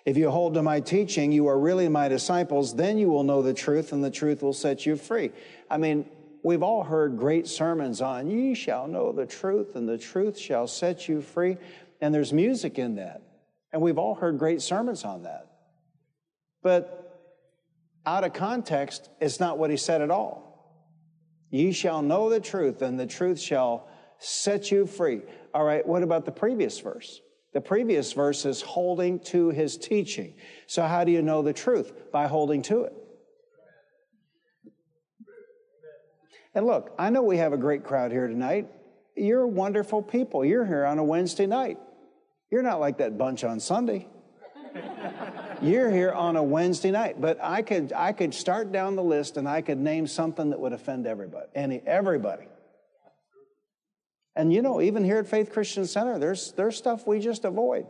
If 0.06 0.18
you 0.18 0.30
hold 0.30 0.54
to 0.54 0.62
my 0.62 0.80
teaching, 0.80 1.32
you 1.32 1.48
are 1.48 1.60
really 1.60 1.90
my 1.90 2.08
disciples, 2.08 2.76
then 2.76 2.98
you 3.00 3.10
will 3.10 3.24
know 3.24 3.42
the 3.42 3.56
truth, 3.56 3.92
and 3.92 4.04
the 4.04 4.12
truth 4.12 4.44
will 4.44 4.54
set 4.54 4.86
you 4.86 4.96
free. 4.96 5.32
I 5.70 5.78
mean, 5.78 6.06
we've 6.44 6.62
all 6.62 6.84
heard 6.84 7.18
great 7.18 7.48
sermons 7.48 8.02
on, 8.02 8.30
ye 8.30 8.54
shall 8.54 8.88
know 8.88 9.12
the 9.12 9.26
truth, 9.26 9.76
and 9.76 9.90
the 9.90 9.98
truth 9.98 10.38
shall 10.38 10.68
set 10.68 11.10
you 11.10 11.22
free. 11.22 11.58
And 12.06 12.14
there's 12.14 12.32
music 12.32 12.78
in 12.78 12.98
that. 12.98 13.24
And 13.74 13.82
we've 13.82 13.98
all 13.98 14.14
heard 14.14 14.38
great 14.38 14.62
sermons 14.62 15.04
on 15.04 15.24
that. 15.24 15.48
But 16.62 17.20
out 18.06 18.24
of 18.24 18.32
context, 18.32 19.10
it's 19.20 19.40
not 19.40 19.58
what 19.58 19.72
he 19.72 19.78
said 19.78 20.04
at 20.04 20.12
all. 20.12 20.86
Ye 21.50 21.72
shall 21.72 22.04
know 22.04 22.30
the 22.30 22.40
truth, 22.40 22.84
and 22.84 23.00
the 23.00 23.08
truth 23.08 23.40
shall 23.40 23.88
set 24.20 24.70
you 24.70 24.86
free. 24.86 25.24
All 25.52 25.64
right, 25.64 25.84
what 25.84 26.04
about 26.04 26.26
the 26.26 26.32
previous 26.32 26.80
verse? 26.80 27.22
The 27.56 27.62
previous 27.62 28.14
verse 28.14 28.46
is 28.46 28.62
holding 28.62 29.18
to 29.32 29.50
his 29.50 29.76
teaching. 29.76 30.36
So, 30.68 30.84
how 30.84 31.06
do 31.06 31.12
you 31.12 31.24
know 31.24 31.42
the 31.42 31.54
truth? 31.54 31.92
By 32.12 32.28
holding 32.28 32.62
to 32.64 32.84
it. 32.84 32.94
And 36.54 36.68
look, 36.68 36.94
I 37.00 37.10
know 37.10 37.24
we 37.24 37.38
have 37.38 37.54
a 37.54 37.58
great 37.58 37.84
crowd 37.84 38.12
here 38.12 38.28
tonight. 38.28 38.68
You're 39.16 39.48
wonderful 39.48 40.04
people. 40.04 40.46
You're 40.46 40.68
here 40.68 40.86
on 40.86 41.00
a 41.00 41.04
Wednesday 41.04 41.48
night. 41.48 41.80
You're 42.52 42.64
not 42.64 42.80
like 42.80 43.00
that 43.00 43.18
bunch 43.18 43.44
on 43.44 43.60
Sunday. 43.60 44.08
You're 45.62 45.90
here 45.90 46.12
on 46.12 46.36
a 46.36 46.44
Wednesday 46.44 46.92
night, 46.92 47.20
but 47.20 47.40
I 47.42 47.62
could 47.62 47.94
I 47.94 48.12
could 48.12 48.34
start 48.34 48.72
down 48.72 48.96
the 48.96 49.04
list 49.04 49.38
and 49.38 49.48
I 49.48 49.62
could 49.62 49.78
name 49.78 50.06
something 50.06 50.50
that 50.50 50.60
would 50.60 50.74
offend 50.74 51.08
everybody. 51.08 51.48
Any 51.56 51.82
everybody. 51.86 52.48
And 54.36 54.52
you 54.52 54.62
know, 54.62 54.82
even 54.82 55.04
here 55.04 55.18
at 55.18 55.28
Faith 55.28 55.52
Christian 55.52 55.86
Center, 55.88 56.20
there's, 56.20 56.52
there's 56.54 56.76
stuff 56.76 57.08
we 57.08 57.20
just 57.20 57.46
avoid. 57.46 57.86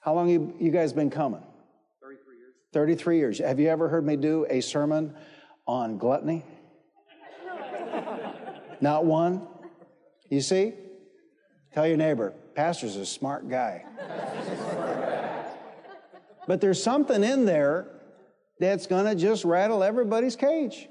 How 0.00 0.14
long 0.14 0.28
you, 0.28 0.54
you 0.58 0.70
guys 0.70 0.92
been 0.92 1.10
coming? 1.10 1.42
33 2.02 2.36
years. 2.38 2.54
33 2.72 3.18
years. 3.18 3.38
Have 3.38 3.60
you 3.60 3.68
ever 3.68 3.88
heard 3.88 4.04
me 4.04 4.16
do 4.16 4.46
a 4.50 4.60
sermon 4.60 5.14
on 5.66 5.98
gluttony? 5.98 6.44
Not 8.80 9.04
one? 9.04 9.46
You 10.30 10.40
see? 10.40 10.72
Tell 11.74 11.86
your 11.86 11.96
neighbor, 11.96 12.32
pastor's 12.54 12.96
a 12.96 13.04
smart 13.04 13.48
guy. 13.48 13.84
but 16.46 16.60
there's 16.60 16.82
something 16.82 17.22
in 17.22 17.44
there 17.44 17.88
that's 18.58 18.86
going 18.86 19.04
to 19.06 19.14
just 19.14 19.44
rattle 19.44 19.82
everybody's 19.82 20.36
cage. 20.36 20.88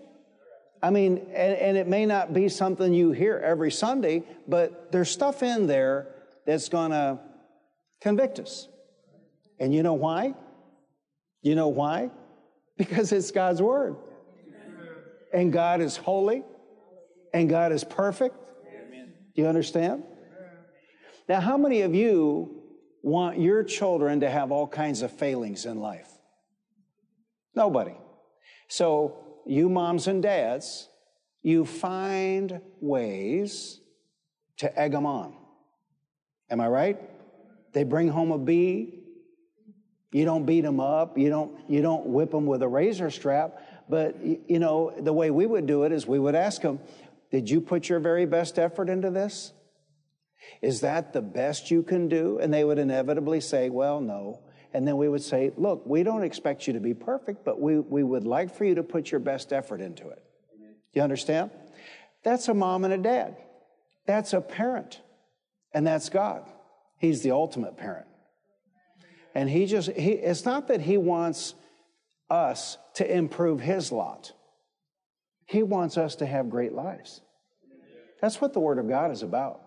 I 0.81 0.91
mean, 0.91 1.17
and, 1.33 1.53
and, 1.55 1.77
it 1.77 1.87
may 1.89 2.05
not 2.05 2.33
be 2.33 2.47
something 2.47 2.93
you 2.93 3.11
hear 3.11 3.37
every 3.37 3.69
Sunday, 3.69 4.23
but 4.47 4.93
there's 4.93 5.11
stuff 5.11 5.43
in 5.43 5.67
there 5.67 6.07
that's 6.45 6.69
going 6.69 6.91
to 6.91 7.19
convict 7.99 8.39
us. 8.39 8.69
And 9.59 9.75
you 9.75 9.83
know 9.83 9.93
why? 9.93 10.35
You 11.41 11.55
know 11.55 11.67
why? 11.67 12.11
Because 12.77 13.11
it's 13.11 13.31
God's 13.31 13.61
Word. 13.61 13.97
And 15.33 15.51
God 15.51 15.81
is 15.81 15.97
holy, 15.97 16.43
and 17.33 17.49
God 17.49 17.73
is 17.73 17.83
perfect. 17.83 18.37
You 19.39 19.47
understand? 19.47 20.03
Now, 21.29 21.39
how 21.39 21.55
many 21.55 21.83
of 21.83 21.95
you 21.95 22.61
want 23.01 23.39
your 23.39 23.63
children 23.63 24.19
to 24.19 24.29
have 24.29 24.51
all 24.51 24.67
kinds 24.67 25.01
of 25.01 25.13
failings 25.13 25.65
in 25.65 25.79
life? 25.79 26.09
Nobody. 27.55 27.95
So, 28.67 29.39
you 29.45 29.69
moms 29.69 30.07
and 30.07 30.21
dads, 30.21 30.89
you 31.41 31.63
find 31.63 32.59
ways 32.81 33.79
to 34.57 34.77
egg 34.77 34.91
them 34.91 35.05
on. 35.05 35.33
Am 36.49 36.59
I 36.59 36.67
right? 36.67 36.99
They 37.71 37.85
bring 37.85 38.09
home 38.09 38.33
a 38.33 38.37
B. 38.37 39.05
You 40.11 40.25
don't 40.25 40.45
beat 40.45 40.65
them 40.65 40.81
up. 40.81 41.17
You 41.17 41.29
don't, 41.29 41.57
you 41.69 41.81
don't 41.81 42.07
whip 42.07 42.31
them 42.31 42.45
with 42.45 42.61
a 42.61 42.67
razor 42.67 43.09
strap. 43.09 43.57
But, 43.87 44.17
you 44.21 44.59
know, 44.59 44.93
the 44.99 45.13
way 45.13 45.31
we 45.31 45.45
would 45.45 45.65
do 45.65 45.83
it 45.83 45.93
is 45.93 46.05
we 46.05 46.19
would 46.19 46.35
ask 46.35 46.61
them, 46.61 46.81
Did 47.31 47.49
you 47.49 47.61
put 47.61 47.89
your 47.89 47.99
very 47.99 48.25
best 48.25 48.57
effort 48.57 48.89
into 48.89 49.11
this? 49.11 49.53
Is 50.61 50.81
that 50.81 51.13
the 51.13 51.21
best 51.21 51.69
you 51.69 51.83
can 51.83 52.07
do? 52.07 52.39
And 52.39 52.53
they 52.53 52.63
would 52.63 52.79
inevitably 52.79 53.41
say, 53.41 53.69
Well, 53.69 54.01
no. 54.01 54.41
And 54.73 54.87
then 54.87 54.97
we 54.97 55.09
would 55.09 55.23
say, 55.23 55.51
look, 55.57 55.83
we 55.85 56.03
don't 56.03 56.23
expect 56.23 56.67
you 56.67 56.73
to 56.73 56.79
be 56.79 56.93
perfect, 56.93 57.43
but 57.43 57.59
we, 57.59 57.79
we 57.79 58.03
would 58.03 58.25
like 58.25 58.55
for 58.55 58.65
you 58.65 58.75
to 58.75 58.83
put 58.83 59.11
your 59.11 59.19
best 59.19 59.51
effort 59.51 59.81
into 59.81 60.09
it. 60.09 60.23
You 60.93 61.01
understand? 61.01 61.51
That's 62.23 62.47
a 62.47 62.53
mom 62.53 62.83
and 62.83 62.93
a 62.93 62.97
dad. 62.97 63.37
That's 64.05 64.33
a 64.33 64.41
parent. 64.41 65.01
And 65.73 65.85
that's 65.85 66.09
God. 66.09 66.43
He's 66.99 67.21
the 67.21 67.31
ultimate 67.31 67.77
parent. 67.77 68.05
And 69.33 69.49
he 69.49 69.65
just, 69.65 69.91
he, 69.91 70.11
it's 70.11 70.45
not 70.45 70.67
that 70.67 70.81
he 70.81 70.97
wants 70.97 71.55
us 72.29 72.77
to 72.95 73.11
improve 73.11 73.61
his 73.61 73.91
lot. 73.91 74.33
He 75.49 75.63
wants 75.63 75.97
us 75.97 76.15
to 76.17 76.27
have 76.27 76.47
great 76.47 76.73
lives. 76.73 77.21
That's 78.21 78.39
what 78.39 78.53
the 78.53 78.59
Word 78.59 78.77
of 78.77 78.87
God 78.87 79.09
is 79.09 79.23
about. 79.23 79.61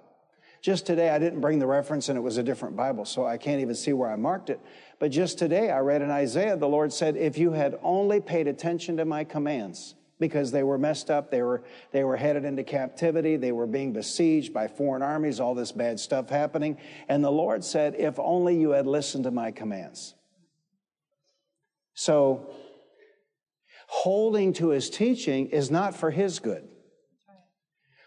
Just 0.61 0.87
today, 0.87 1.11
I 1.11 1.19
didn't 1.19 1.41
bring 1.41 1.59
the 1.59 1.67
reference 1.67 2.09
and 2.09 2.17
it 2.17 2.21
was 2.21 2.37
a 2.37 2.43
different 2.45 2.77
Bible, 2.77 3.05
so 3.05 3.27
I 3.27 3.37
can't 3.37 3.61
even 3.61 3.75
see 3.75 3.93
where 3.93 4.09
I 4.09 4.15
marked 4.15 4.49
it. 4.49 4.61
But 5.01 5.11
just 5.11 5.41
today, 5.41 5.73
I 5.73 5.81
read 5.81 6.01
in 6.01 6.09
Isaiah, 6.09 6.57
the 6.57 6.69
Lord 6.69 6.93
said, 6.93 7.17
If 7.17 7.37
you 7.37 7.51
had 7.51 7.81
only 7.83 8.21
paid 8.21 8.47
attention 8.47 8.97
to 8.99 9.05
my 9.05 9.25
commands, 9.25 9.97
because 10.21 10.53
they 10.53 10.62
were 10.62 10.79
messed 10.79 11.11
up, 11.11 11.33
they 11.33 11.43
were, 11.43 11.65
they 11.91 12.05
were 12.05 12.17
headed 12.17 12.45
into 12.45 12.62
captivity, 12.62 13.35
they 13.35 13.51
were 13.51 13.67
being 13.67 13.93
besieged 13.93 14.55
by 14.55 14.69
foreign 14.69 15.03
armies, 15.03 15.41
all 15.41 15.57
this 15.57 15.73
bad 15.73 15.99
stuff 15.99 16.31
happening. 16.31 16.79
And 17.09 17.25
the 17.25 17.33
Lord 17.33 17.65
said, 17.65 17.97
If 17.99 18.21
only 18.21 18.57
you 18.57 18.71
had 18.71 18.87
listened 18.87 19.25
to 19.25 19.33
my 19.33 19.51
commands. 19.51 20.15
So, 21.95 22.55
holding 23.93 24.55
to 24.55 24.71
his 24.71 24.89
teaching 24.89 25.49
is 25.49 25.71
not 25.71 25.95
for 25.95 26.11
his 26.11 26.39
good. 26.39 26.67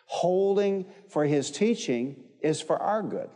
Holding 0.08 0.88
for 1.10 1.26
his 1.26 1.52
teaching 1.52 2.24
is 2.42 2.60
for 2.60 2.82
our 2.82 3.04
good. 3.04 3.30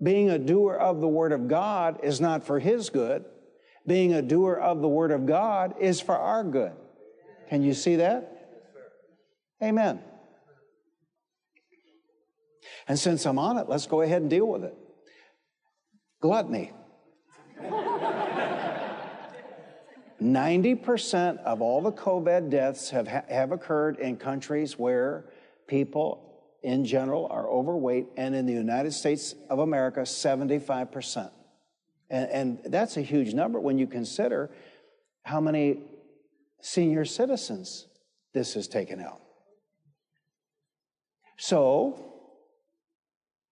Being 0.00 0.30
a 0.30 0.38
doer 0.38 0.74
of 0.74 1.00
the 1.00 1.08
word 1.08 1.32
of 1.32 1.48
God 1.48 1.98
is 2.04 2.20
not 2.20 2.46
for 2.46 2.60
his 2.60 2.90
good. 2.90 3.24
Being 3.88 4.14
a 4.14 4.22
doer 4.22 4.54
of 4.54 4.80
the 4.80 4.88
word 4.88 5.10
of 5.10 5.26
God 5.26 5.74
is 5.80 6.00
for 6.00 6.16
our 6.16 6.44
good. 6.44 6.72
Can 7.48 7.64
you 7.64 7.74
see 7.74 7.96
that? 7.96 8.30
Amen. 9.60 10.00
And 12.86 12.96
since 12.96 13.26
I'm 13.26 13.38
on 13.38 13.58
it, 13.58 13.68
let's 13.68 13.86
go 13.86 14.02
ahead 14.02 14.22
and 14.22 14.30
deal 14.30 14.46
with 14.46 14.62
it. 14.62 14.76
Gluttony. 16.22 16.70
90% 20.22 21.38
of 21.44 21.62
all 21.62 21.80
the 21.80 21.92
COVID 21.92 22.50
deaths 22.50 22.90
have, 22.90 23.06
have 23.06 23.52
occurred 23.52 23.98
in 23.98 24.16
countries 24.16 24.78
where 24.78 25.24
people 25.66 26.30
in 26.62 26.84
general 26.84 27.26
are 27.30 27.48
overweight, 27.48 28.06
and 28.16 28.34
in 28.34 28.44
the 28.44 28.52
United 28.52 28.92
States 28.92 29.34
of 29.48 29.60
America, 29.60 30.00
75%. 30.00 31.30
And, 32.10 32.30
and 32.30 32.58
that's 32.66 32.96
a 32.96 33.00
huge 33.00 33.32
number 33.32 33.58
when 33.58 33.78
you 33.78 33.86
consider 33.86 34.50
how 35.22 35.40
many 35.40 35.78
senior 36.60 37.04
citizens 37.04 37.86
this 38.34 38.54
has 38.54 38.68
taken 38.68 39.00
out. 39.00 39.20
So, 41.38 42.04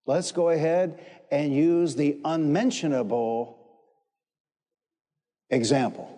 let's 0.04 0.32
go 0.32 0.50
ahead 0.50 1.02
and 1.30 1.54
use 1.54 1.94
the 1.94 2.18
unmentionable 2.24 3.58
example. 5.48 6.14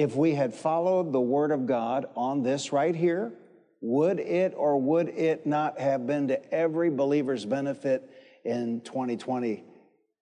If 0.00 0.16
we 0.16 0.34
had 0.34 0.54
followed 0.54 1.12
the 1.12 1.20
Word 1.20 1.50
of 1.50 1.66
God 1.66 2.06
on 2.16 2.42
this 2.42 2.72
right 2.72 2.96
here, 2.96 3.34
would 3.82 4.18
it 4.18 4.54
or 4.56 4.80
would 4.80 5.10
it 5.10 5.44
not 5.44 5.78
have 5.78 6.06
been 6.06 6.28
to 6.28 6.54
every 6.54 6.88
believer's 6.88 7.44
benefit 7.44 8.08
in 8.42 8.80
2020 8.80 9.62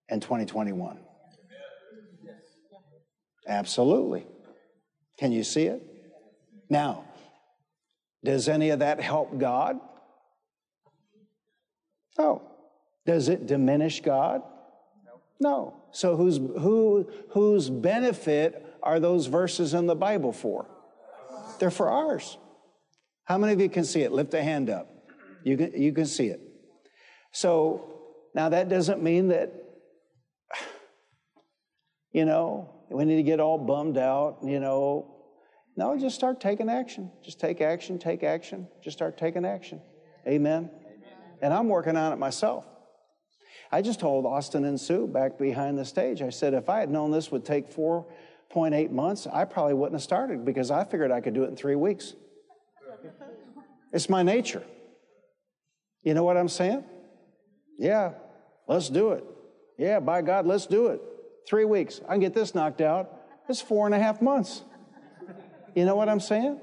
and 0.09 0.21
2021? 0.21 0.99
Absolutely. 3.47 4.27
Can 5.17 5.31
you 5.31 5.45
see 5.45 5.67
it? 5.67 5.81
Now, 6.69 7.05
does 8.21 8.49
any 8.49 8.71
of 8.71 8.79
that 8.79 8.99
help 8.99 9.37
God? 9.37 9.79
No. 12.17 12.41
Does 13.05 13.29
it 13.29 13.47
diminish 13.47 14.01
God? 14.01 14.41
No. 15.39 15.83
So 15.91 16.17
whose 16.17 16.35
who 16.35 17.09
whose 17.29 17.69
benefit 17.69 18.65
are 18.83 18.99
those 18.99 19.27
verses 19.27 19.73
in 19.73 19.87
the 19.87 19.95
Bible 19.95 20.33
for? 20.33 20.67
They're 21.59 21.71
for 21.71 21.89
ours. 21.89 22.37
How 23.25 23.37
many 23.37 23.53
of 23.53 23.61
you 23.61 23.69
can 23.69 23.83
see 23.83 24.01
it? 24.01 24.11
Lift 24.11 24.33
a 24.33 24.41
hand 24.41 24.69
up. 24.69 24.87
You 25.43 25.57
can, 25.57 25.79
you 25.79 25.93
can 25.93 26.05
see 26.05 26.27
it. 26.27 26.41
So 27.31 27.93
now 28.33 28.49
that 28.49 28.69
doesn't 28.69 29.03
mean 29.03 29.29
that, 29.29 29.53
you 32.11 32.25
know, 32.25 32.73
we 32.89 33.05
need 33.05 33.17
to 33.17 33.23
get 33.23 33.39
all 33.39 33.57
bummed 33.57 33.97
out, 33.97 34.39
you 34.43 34.59
know. 34.59 35.15
No, 35.77 35.97
just 35.97 36.15
start 36.15 36.41
taking 36.41 36.69
action. 36.69 37.11
Just 37.23 37.39
take 37.39 37.61
action, 37.61 37.99
take 37.99 38.23
action. 38.23 38.67
Just 38.83 38.97
start 38.97 39.17
taking 39.17 39.45
action. 39.45 39.81
Amen. 40.27 40.69
Amen. 40.73 41.01
And 41.41 41.53
I'm 41.53 41.69
working 41.69 41.95
on 41.95 42.11
it 42.11 42.17
myself. 42.17 42.65
I 43.71 43.81
just 43.81 43.99
told 43.99 44.25
Austin 44.25 44.65
and 44.65 44.79
Sue 44.79 45.07
back 45.07 45.37
behind 45.37 45.77
the 45.77 45.85
stage, 45.85 46.21
I 46.21 46.29
said, 46.29 46.53
if 46.53 46.69
I 46.69 46.79
had 46.79 46.89
known 46.89 47.11
this 47.11 47.31
would 47.31 47.45
take 47.45 47.69
4.8 48.53 48.91
months, 48.91 49.27
I 49.31 49.45
probably 49.45 49.75
wouldn't 49.75 49.95
have 49.95 50.03
started 50.03 50.43
because 50.43 50.71
I 50.71 50.83
figured 50.83 51.11
I 51.11 51.21
could 51.21 51.33
do 51.33 51.43
it 51.43 51.49
in 51.49 51.55
three 51.55 51.75
weeks. 51.75 52.15
It's 53.93 54.09
my 54.09 54.23
nature. 54.23 54.63
You 56.03 56.13
know 56.13 56.23
what 56.23 56.37
I'm 56.37 56.49
saying? 56.49 56.83
Yeah, 57.77 58.13
let's 58.67 58.89
do 58.89 59.11
it. 59.11 59.23
Yeah, 59.77 59.99
by 59.99 60.21
God, 60.21 60.45
let's 60.45 60.65
do 60.65 60.87
it. 60.87 61.01
Three 61.47 61.65
weeks. 61.65 62.01
I 62.07 62.13
can 62.13 62.19
get 62.19 62.33
this 62.33 62.53
knocked 62.53 62.81
out. 62.81 63.09
It's 63.47 63.61
four 63.61 63.85
and 63.85 63.95
a 63.95 63.99
half 63.99 64.21
months. 64.21 64.63
You 65.75 65.85
know 65.85 65.95
what 65.95 66.09
I'm 66.09 66.19
saying? 66.19 66.59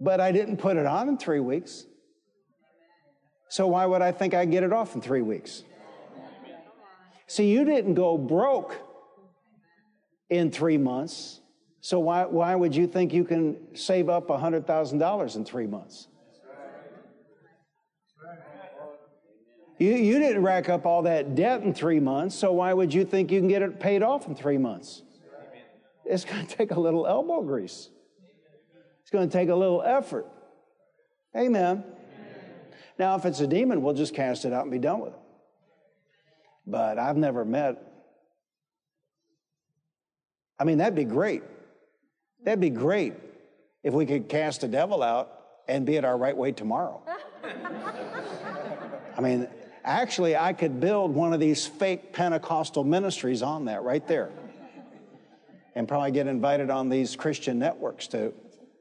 But 0.00 0.20
I 0.20 0.32
didn't 0.32 0.58
put 0.58 0.76
it 0.76 0.86
on 0.86 1.08
in 1.08 1.18
three 1.18 1.40
weeks. 1.40 1.84
So 3.48 3.66
why 3.68 3.86
would 3.86 4.02
I 4.02 4.12
think 4.12 4.34
I'd 4.34 4.50
get 4.50 4.62
it 4.62 4.72
off 4.72 4.94
in 4.94 5.00
three 5.00 5.22
weeks? 5.22 5.62
See, 7.26 7.50
you 7.50 7.64
didn't 7.64 7.94
go 7.94 8.16
broke 8.16 8.76
in 10.30 10.50
three 10.50 10.78
months. 10.78 11.40
So 11.80 12.00
why, 12.00 12.24
why 12.26 12.54
would 12.54 12.74
you 12.74 12.86
think 12.86 13.12
you 13.12 13.24
can 13.24 13.74
save 13.76 14.08
up 14.08 14.28
$100,000 14.28 15.36
in 15.36 15.44
three 15.44 15.66
months? 15.66 16.08
You, 19.78 19.94
you 19.94 20.18
didn't 20.18 20.42
rack 20.42 20.68
up 20.68 20.86
all 20.86 21.02
that 21.02 21.36
debt 21.36 21.62
in 21.62 21.72
three 21.72 22.00
months, 22.00 22.34
so 22.34 22.52
why 22.52 22.74
would 22.74 22.92
you 22.92 23.04
think 23.04 23.30
you 23.30 23.38
can 23.38 23.48
get 23.48 23.62
it 23.62 23.78
paid 23.78 24.02
off 24.02 24.26
in 24.26 24.34
three 24.34 24.58
months? 24.58 25.02
It's 26.04 26.24
going 26.24 26.46
to 26.46 26.56
take 26.56 26.72
a 26.72 26.80
little 26.80 27.06
elbow 27.06 27.42
grease. 27.42 27.88
It's 29.02 29.10
going 29.10 29.28
to 29.28 29.32
take 29.32 29.48
a 29.48 29.54
little 29.54 29.82
effort. 29.82 30.26
Amen. 31.36 31.84
Now, 32.98 33.14
if 33.14 33.24
it's 33.24 33.40
a 33.40 33.46
demon, 33.46 33.80
we'll 33.82 33.94
just 33.94 34.14
cast 34.14 34.44
it 34.44 34.52
out 34.52 34.62
and 34.62 34.72
be 34.72 34.78
done 34.78 35.00
with 35.00 35.12
it. 35.12 35.20
But 36.66 36.98
I've 36.98 37.16
never 37.16 37.44
met. 37.44 37.87
I 40.58 40.64
mean, 40.64 40.78
that'd 40.78 40.94
be 40.94 41.04
great. 41.04 41.42
That'd 42.44 42.60
be 42.60 42.70
great 42.70 43.14
if 43.82 43.94
we 43.94 44.06
could 44.06 44.28
cast 44.28 44.64
a 44.64 44.68
devil 44.68 45.02
out 45.02 45.32
and 45.68 45.84
be 45.86 45.96
at 45.96 46.04
our 46.04 46.16
right 46.16 46.36
way 46.36 46.52
tomorrow. 46.52 47.02
I 49.16 49.20
mean, 49.20 49.48
Actually, 49.88 50.36
I 50.36 50.52
could 50.52 50.80
build 50.80 51.14
one 51.14 51.32
of 51.32 51.40
these 51.40 51.66
fake 51.66 52.12
Pentecostal 52.12 52.84
ministries 52.84 53.40
on 53.40 53.64
that 53.64 53.82
right 53.82 54.06
there 54.06 54.28
and 55.74 55.88
probably 55.88 56.10
get 56.10 56.26
invited 56.26 56.68
on 56.68 56.90
these 56.90 57.16
Christian 57.16 57.58
networks 57.58 58.06
to 58.08 58.34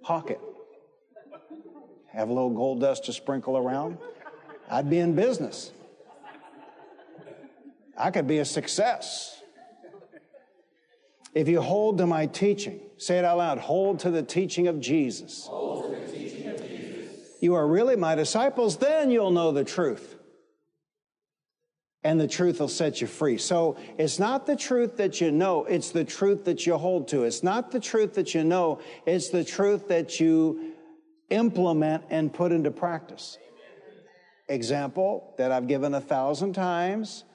hawk 0.04 0.32
it. 0.32 0.42
Have 2.12 2.28
a 2.28 2.34
little 2.34 2.50
gold 2.50 2.82
dust 2.82 3.06
to 3.06 3.14
sprinkle 3.14 3.56
around. 3.56 3.98
I'd 4.70 4.90
be 4.90 5.00
in 5.00 5.16
business. 5.16 5.72
I 7.98 8.12
could 8.12 8.28
be 8.28 8.40
a 8.40 8.46
success. 8.46 9.42
If 11.34 11.48
you 11.48 11.62
hold 11.62 11.98
to 12.00 12.08
my 12.08 12.26
teaching, 12.26 12.80
say 12.98 13.20
it 13.20 13.26
out 13.26 13.38
loud 13.38 13.58
hold 13.60 14.00
to 14.00 14.12
the 14.12 14.24
teaching 14.24 14.68
of 14.68 14.80
Jesus. 14.80 15.50
Teaching 16.12 16.50
of 16.50 16.68
Jesus. 16.68 17.30
You 17.42 17.56
are 17.56 17.68
really 17.68 17.96
my 17.96 18.16
disciples, 18.16 18.78
then 18.78 19.12
you'll 19.12 19.32
know 19.32 19.52
the 19.52 19.64
truth 19.64 20.18
and 22.08 22.22
the 22.22 22.28
truth 22.28 22.62
will 22.62 22.70
set 22.70 23.02
you 23.02 23.08
free. 23.08 23.38
So 23.38 23.76
it's 23.98 24.18
not 24.18 24.46
the 24.46 24.56
truth 24.56 24.96
that 24.96 25.20
you 25.20 25.30
know, 25.30 25.66
it's 25.66 25.92
the 25.92 26.06
truth 26.06 26.46
that 26.46 26.66
you 26.66 26.78
hold 26.78 27.10
to. 27.10 27.24
It's 27.24 27.44
not 27.44 27.70
the 27.72 27.82
truth 27.82 28.14
that 28.14 28.34
you 28.34 28.46
know, 28.46 28.80
it's 29.06 29.28
the 29.30 29.44
truth 29.44 29.90
that 29.90 30.18
you 30.18 30.74
implement 31.30 32.06
and 32.10 32.34
put 32.34 32.54
into 32.54 32.72
practice. 32.72 33.38
Example 34.48 35.34
that 35.38 35.52
I've 35.52 35.68
given 35.68 35.94
a 35.94 36.00
thousand 36.00 36.54
times. 36.54 37.26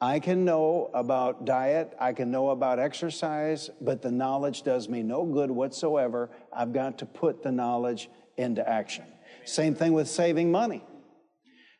I 0.00 0.18
can 0.18 0.44
know 0.44 0.90
about 0.92 1.44
diet, 1.44 1.94
I 1.98 2.12
can 2.12 2.30
know 2.30 2.50
about 2.50 2.78
exercise, 2.78 3.70
but 3.80 4.02
the 4.02 4.10
knowledge 4.10 4.62
does 4.62 4.88
me 4.88 5.02
no 5.02 5.24
good 5.24 5.50
whatsoever. 5.50 6.30
I've 6.52 6.72
got 6.72 6.98
to 6.98 7.06
put 7.06 7.42
the 7.42 7.52
knowledge 7.52 8.10
into 8.36 8.68
action. 8.68 9.04
Same 9.44 9.74
thing 9.74 9.92
with 9.92 10.08
saving 10.08 10.50
money. 10.50 10.84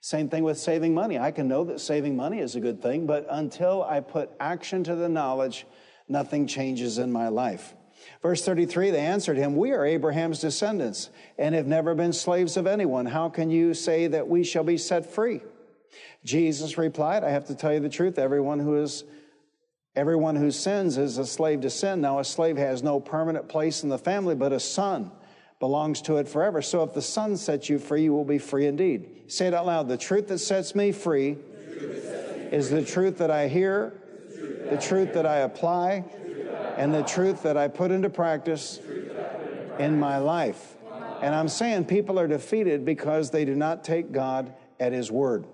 Same 0.01 0.29
thing 0.29 0.45
with 0.45 0.59
saving 0.59 0.95
money. 0.95 1.19
I 1.19 1.31
can 1.31 1.49
know 1.49 1.65
that 1.65 1.81
saving 1.81 2.15
money 2.15 2.39
is 2.39 2.57
a 2.57 2.61
good 2.61 2.83
thing, 2.83 3.07
but 3.07 3.27
until 3.31 3.83
I 3.83 4.01
put 4.01 4.31
action 4.39 4.85
to 4.85 4.95
the 4.95 5.09
knowledge, 5.09 5.67
nothing 6.09 6.47
changes 6.47 6.99
in 6.99 7.11
my 7.11 7.29
life. 7.29 7.75
Verse 8.23 8.45
33, 8.45 8.91
they 8.91 9.01
answered 9.01 9.37
him, 9.37 9.57
We 9.57 9.73
are 9.73 9.85
Abraham's 9.85 10.41
descendants 10.41 11.11
and 11.39 11.55
have 11.55 11.67
never 11.67 11.95
been 11.95 12.13
slaves 12.13 12.57
of 12.57 12.67
anyone. 12.67 13.07
How 13.07 13.29
can 13.29 13.51
you 13.51 13.73
say 13.73 14.07
that 14.09 14.29
we 14.29 14.45
shall 14.45 14.65
be 14.65 14.77
set 14.77 15.07
free? 15.11 15.41
Jesus 16.25 16.79
replied, 16.79 17.25
I 17.25 17.31
have 17.31 17.47
to 17.47 17.55
tell 17.55 17.73
you 17.73 17.81
the 17.81 17.89
truth. 17.89 18.19
Everyone 18.19 18.59
who 18.59 18.77
is 18.77 19.05
Everyone 19.97 20.35
who 20.35 20.51
sins 20.51 20.99
is 20.99 21.19
a 21.19 21.25
slave 21.25 21.61
to 21.61 21.71
sin. 21.71 22.01
Now, 22.01 22.19
a 22.19 22.25
slave 22.25 22.57
has 22.57 22.83
no 22.83 22.99
permanent 22.99 23.49
place 23.49 23.85
in 23.85 23.89
the 23.89 23.99
family, 23.99 24.35
but 24.35 24.53
a 24.53 24.59
son 24.59 25.13
belongs 25.61 26.03
to 26.03 26.17
it 26.17 26.29
forever. 26.29 26.61
So 26.61 26.83
if 26.83 26.93
the 26.93 27.01
Son 27.01 27.37
sets 27.37 27.69
you 27.69 27.79
free, 27.79 28.03
you 28.03 28.13
will 28.13 28.25
be 28.25 28.39
free 28.39 28.67
indeed. 28.67 29.23
Say 29.29 29.47
it 29.47 29.55
out 29.55 29.67
loud. 29.67 29.89
The 29.89 29.97
truth 29.97 30.29
that 30.29 30.39
sets 30.39 30.75
me 30.75 30.93
free 30.93 31.39
is 32.53 32.71
the 32.71 32.85
truth 32.85 33.19
that 33.19 33.31
I 33.31 33.49
hear, 33.49 33.95
the 34.69 34.77
truth 34.77 35.15
that 35.15 35.27
I 35.27 35.39
apply, 35.39 36.05
and 36.77 36.93
the 36.93 37.03
truth 37.03 37.43
that 37.45 37.57
I 37.57 37.69
put 37.69 37.93
into 37.93 38.11
practice 38.11 38.81
in 39.79 39.99
my 39.99 40.19
life. 40.19 40.77
And 41.23 41.35
I'm 41.35 41.49
saying 41.49 41.87
people 41.87 42.19
are 42.19 42.29
defeated 42.29 42.85
because 42.85 43.31
they 43.31 43.45
do 43.45 43.55
not 43.55 43.85
take 43.85 44.13
God 44.13 44.53
at 44.79 44.93
His 44.93 45.11
word. 45.11 45.47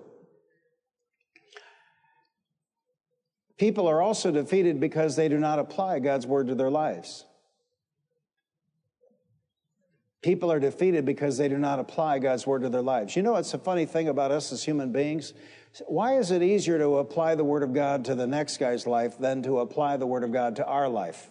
People 3.61 3.87
are 3.87 4.01
also 4.01 4.31
defeated 4.31 4.79
because 4.79 5.15
they 5.15 5.29
do 5.29 5.37
not 5.37 5.59
apply 5.59 5.99
God's 5.99 6.25
word 6.25 6.47
to 6.47 6.55
their 6.55 6.71
lives. 6.71 7.27
People 10.23 10.51
are 10.51 10.59
defeated 10.59 11.05
because 11.05 11.37
they 11.37 11.47
do 11.47 11.59
not 11.59 11.77
apply 11.77 12.17
God's 12.17 12.47
word 12.47 12.63
to 12.63 12.69
their 12.69 12.81
lives. 12.81 13.15
You 13.15 13.21
know, 13.21 13.35
it's 13.35 13.53
a 13.53 13.59
funny 13.59 13.85
thing 13.85 14.07
about 14.07 14.31
us 14.31 14.51
as 14.51 14.63
human 14.63 14.91
beings. 14.91 15.35
Why 15.85 16.17
is 16.17 16.31
it 16.31 16.41
easier 16.41 16.79
to 16.79 16.97
apply 16.97 17.35
the 17.35 17.43
word 17.43 17.61
of 17.61 17.71
God 17.71 18.03
to 18.05 18.15
the 18.15 18.25
next 18.25 18.57
guy's 18.57 18.87
life 18.87 19.19
than 19.19 19.43
to 19.43 19.59
apply 19.59 19.97
the 19.97 20.07
word 20.07 20.23
of 20.23 20.31
God 20.31 20.55
to 20.55 20.65
our 20.65 20.89
life? 20.89 21.29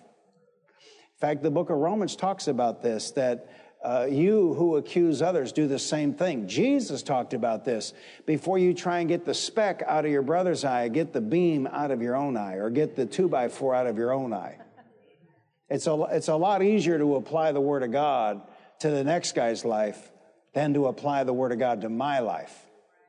In 0.68 1.18
fact, 1.18 1.42
the 1.42 1.50
book 1.50 1.68
of 1.68 1.78
Romans 1.78 2.14
talks 2.14 2.46
about 2.46 2.80
this 2.80 3.10
that 3.10 3.48
uh, 3.82 4.06
you 4.10 4.54
who 4.54 4.76
accuse 4.76 5.22
others 5.22 5.52
do 5.52 5.66
the 5.66 5.78
same 5.78 6.12
thing. 6.12 6.46
Jesus 6.46 7.02
talked 7.02 7.32
about 7.32 7.64
this. 7.64 7.94
Before 8.26 8.58
you 8.58 8.74
try 8.74 8.98
and 8.98 9.08
get 9.08 9.24
the 9.24 9.34
speck 9.34 9.82
out 9.86 10.04
of 10.04 10.10
your 10.10 10.22
brother's 10.22 10.64
eye, 10.64 10.88
get 10.88 11.12
the 11.12 11.20
beam 11.20 11.66
out 11.66 11.90
of 11.90 12.02
your 12.02 12.14
own 12.14 12.36
eye, 12.36 12.56
or 12.56 12.68
get 12.68 12.94
the 12.94 13.06
two 13.06 13.28
by 13.28 13.48
four 13.48 13.74
out 13.74 13.86
of 13.86 13.96
your 13.96 14.12
own 14.12 14.34
eye. 14.34 14.58
It's 15.70 15.86
a, 15.86 15.94
it's 16.10 16.28
a 16.28 16.36
lot 16.36 16.62
easier 16.62 16.98
to 16.98 17.16
apply 17.16 17.52
the 17.52 17.60
Word 17.60 17.82
of 17.82 17.92
God 17.92 18.42
to 18.80 18.90
the 18.90 19.04
next 19.04 19.34
guy's 19.34 19.64
life 19.64 20.10
than 20.52 20.74
to 20.74 20.86
apply 20.86 21.24
the 21.24 21.32
Word 21.32 21.52
of 21.52 21.58
God 21.58 21.82
to 21.82 21.88
my 21.88 22.18
life, 22.18 22.54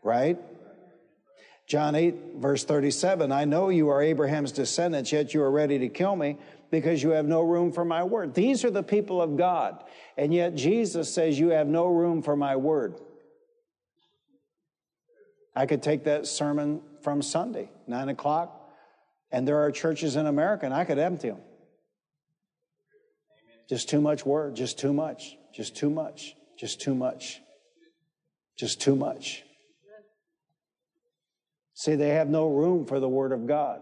right? 0.03 0.37
John 1.67 1.95
8, 1.95 2.15
verse 2.37 2.63
37 2.63 3.31
I 3.31 3.45
know 3.45 3.69
you 3.69 3.89
are 3.89 4.01
Abraham's 4.01 4.51
descendants, 4.51 5.11
yet 5.11 5.33
you 5.33 5.41
are 5.41 5.51
ready 5.51 5.79
to 5.79 5.89
kill 5.89 6.15
me 6.15 6.37
because 6.71 7.03
you 7.03 7.09
have 7.11 7.25
no 7.25 7.41
room 7.41 7.71
for 7.71 7.85
my 7.85 8.03
word. 8.03 8.33
These 8.33 8.63
are 8.65 8.71
the 8.71 8.81
people 8.81 9.21
of 9.21 9.37
God. 9.37 9.83
And 10.17 10.33
yet 10.33 10.55
Jesus 10.55 11.13
says, 11.13 11.37
You 11.37 11.49
have 11.49 11.67
no 11.67 11.87
room 11.87 12.21
for 12.23 12.35
my 12.35 12.55
word. 12.55 12.95
I 15.53 15.65
could 15.65 15.83
take 15.83 16.05
that 16.05 16.25
sermon 16.25 16.81
from 17.01 17.21
Sunday, 17.21 17.69
nine 17.85 18.07
o'clock, 18.07 18.71
and 19.31 19.45
there 19.45 19.59
are 19.59 19.71
churches 19.71 20.15
in 20.15 20.25
America, 20.25 20.65
and 20.65 20.73
I 20.73 20.85
could 20.85 20.97
empty 20.97 21.29
them. 21.29 21.41
Just 23.69 23.89
too 23.89 23.99
much 23.99 24.25
word, 24.25 24.55
just 24.55 24.79
too 24.79 24.93
much, 24.93 25.35
just 25.53 25.75
too 25.75 25.89
much, 25.89 26.35
just 26.57 26.79
too 26.79 26.95
much, 26.95 27.41
just 28.57 28.79
too 28.79 28.95
much. 28.95 29.43
See, 31.73 31.95
they 31.95 32.09
have 32.09 32.29
no 32.29 32.47
room 32.47 32.85
for 32.85 32.99
the 32.99 33.09
Word 33.09 33.31
of 33.31 33.47
God. 33.47 33.81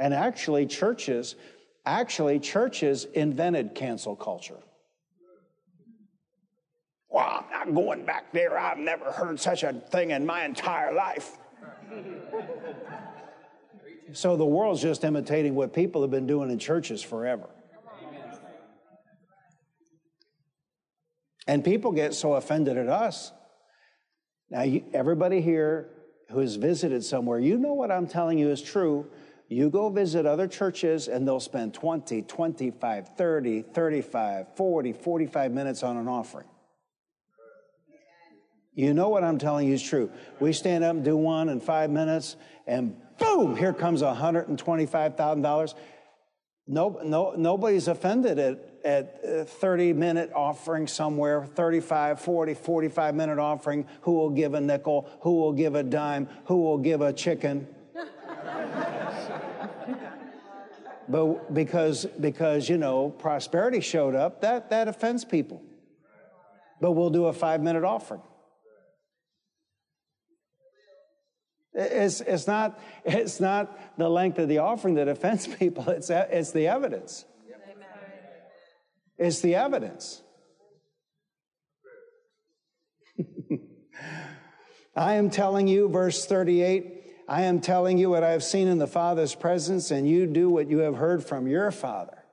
And 0.00 0.14
actually, 0.14 0.64
churches, 0.64 1.36
actually, 1.84 2.40
churches 2.40 3.04
invented 3.12 3.74
cancel 3.74 4.16
culture. 4.16 4.56
Well, 7.10 7.44
I'm 7.44 7.50
not 7.50 7.74
going 7.74 8.06
back 8.06 8.32
there. 8.32 8.58
I've 8.58 8.78
never 8.78 9.12
heard 9.12 9.38
such 9.38 9.62
a 9.62 9.74
thing 9.74 10.12
in 10.12 10.24
my 10.24 10.46
entire 10.46 10.94
life. 10.94 11.36
so 14.12 14.38
the 14.38 14.44
world's 14.44 14.80
just 14.80 15.04
imitating 15.04 15.54
what 15.54 15.74
people 15.74 16.00
have 16.00 16.10
been 16.10 16.26
doing 16.26 16.50
in 16.50 16.58
churches 16.58 17.02
forever. 17.02 17.50
And 21.46 21.62
people 21.62 21.92
get 21.92 22.14
so 22.14 22.34
offended 22.34 22.78
at 22.78 22.88
us. 22.88 23.32
Now, 24.48 24.62
you, 24.62 24.82
everybody 24.94 25.42
here 25.42 25.90
who 26.30 26.38
has 26.38 26.56
visited 26.56 27.04
somewhere, 27.04 27.38
you 27.38 27.58
know 27.58 27.74
what 27.74 27.90
I'm 27.90 28.06
telling 28.06 28.38
you 28.38 28.48
is 28.48 28.62
true. 28.62 29.06
You 29.52 29.68
go 29.68 29.88
visit 29.88 30.26
other 30.26 30.46
churches 30.46 31.08
and 31.08 31.26
they'll 31.26 31.40
spend 31.40 31.74
20, 31.74 32.22
25, 32.22 33.08
30, 33.16 33.62
35, 33.62 34.46
40, 34.54 34.92
45 34.92 35.50
minutes 35.50 35.82
on 35.82 35.96
an 35.96 36.06
offering. 36.06 36.46
You 38.74 38.94
know 38.94 39.08
what 39.08 39.24
I'm 39.24 39.38
telling 39.38 39.66
you 39.66 39.74
is 39.74 39.82
true. 39.82 40.08
We 40.38 40.52
stand 40.52 40.84
up 40.84 40.94
and 40.94 41.04
do 41.04 41.16
one 41.16 41.48
in 41.48 41.58
five 41.58 41.90
minutes, 41.90 42.36
and 42.68 42.96
boom, 43.18 43.56
here 43.56 43.72
comes 43.72 44.02
$125,000. 44.02 45.74
No, 46.68 47.00
no, 47.04 47.34
nobody's 47.36 47.88
offended 47.88 48.38
at, 48.38 48.58
at 48.84 49.20
uh, 49.24 49.44
30 49.44 49.92
minute 49.94 50.30
offering 50.32 50.86
somewhere, 50.86 51.44
35, 51.44 52.20
40, 52.20 52.54
45 52.54 53.14
minute 53.16 53.40
offering. 53.40 53.84
Who 54.02 54.12
will 54.12 54.30
give 54.30 54.54
a 54.54 54.60
nickel? 54.60 55.10
Who 55.22 55.40
will 55.40 55.52
give 55.52 55.74
a 55.74 55.82
dime? 55.82 56.28
Who 56.44 56.58
will 56.58 56.78
give 56.78 57.00
a 57.00 57.12
chicken? 57.12 57.66
But 61.10 61.52
because, 61.52 62.06
because, 62.20 62.68
you 62.68 62.78
know, 62.78 63.10
prosperity 63.10 63.80
showed 63.80 64.14
up, 64.14 64.42
that, 64.42 64.70
that 64.70 64.86
offends 64.86 65.24
people. 65.24 65.60
But 66.80 66.92
we'll 66.92 67.10
do 67.10 67.26
a 67.26 67.32
five 67.32 67.60
minute 67.60 67.82
offering. 67.82 68.22
It's, 71.74 72.20
it's, 72.20 72.46
not, 72.46 72.80
it's 73.04 73.40
not 73.40 73.98
the 73.98 74.08
length 74.08 74.38
of 74.38 74.48
the 74.48 74.58
offering 74.58 74.94
that 74.94 75.08
offends 75.08 75.46
people, 75.58 75.88
it's, 75.88 76.10
it's 76.10 76.52
the 76.52 76.68
evidence. 76.68 77.24
It's 79.18 79.40
the 79.40 79.56
evidence. 79.56 80.22
I 84.96 85.14
am 85.14 85.28
telling 85.28 85.68
you, 85.68 85.88
verse 85.88 86.24
38, 86.24 86.99
I 87.30 87.42
am 87.42 87.60
telling 87.60 87.96
you 87.96 88.10
what 88.10 88.24
I 88.24 88.32
have 88.32 88.42
seen 88.42 88.66
in 88.66 88.78
the 88.78 88.88
Father's 88.88 89.36
presence, 89.36 89.92
and 89.92 90.08
you 90.08 90.26
do 90.26 90.50
what 90.50 90.68
you 90.68 90.78
have 90.78 90.96
heard 90.96 91.24
from 91.24 91.46
your 91.46 91.70
Father. 91.70 92.24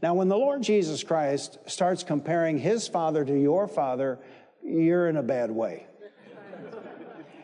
Now, 0.00 0.14
when 0.14 0.28
the 0.28 0.36
Lord 0.36 0.62
Jesus 0.62 1.02
Christ 1.02 1.58
starts 1.66 2.04
comparing 2.04 2.56
his 2.56 2.86
Father 2.86 3.24
to 3.24 3.36
your 3.36 3.66
Father, 3.66 4.20
you're 4.62 5.08
in 5.08 5.16
a 5.16 5.22
bad 5.24 5.50
way. 5.50 5.88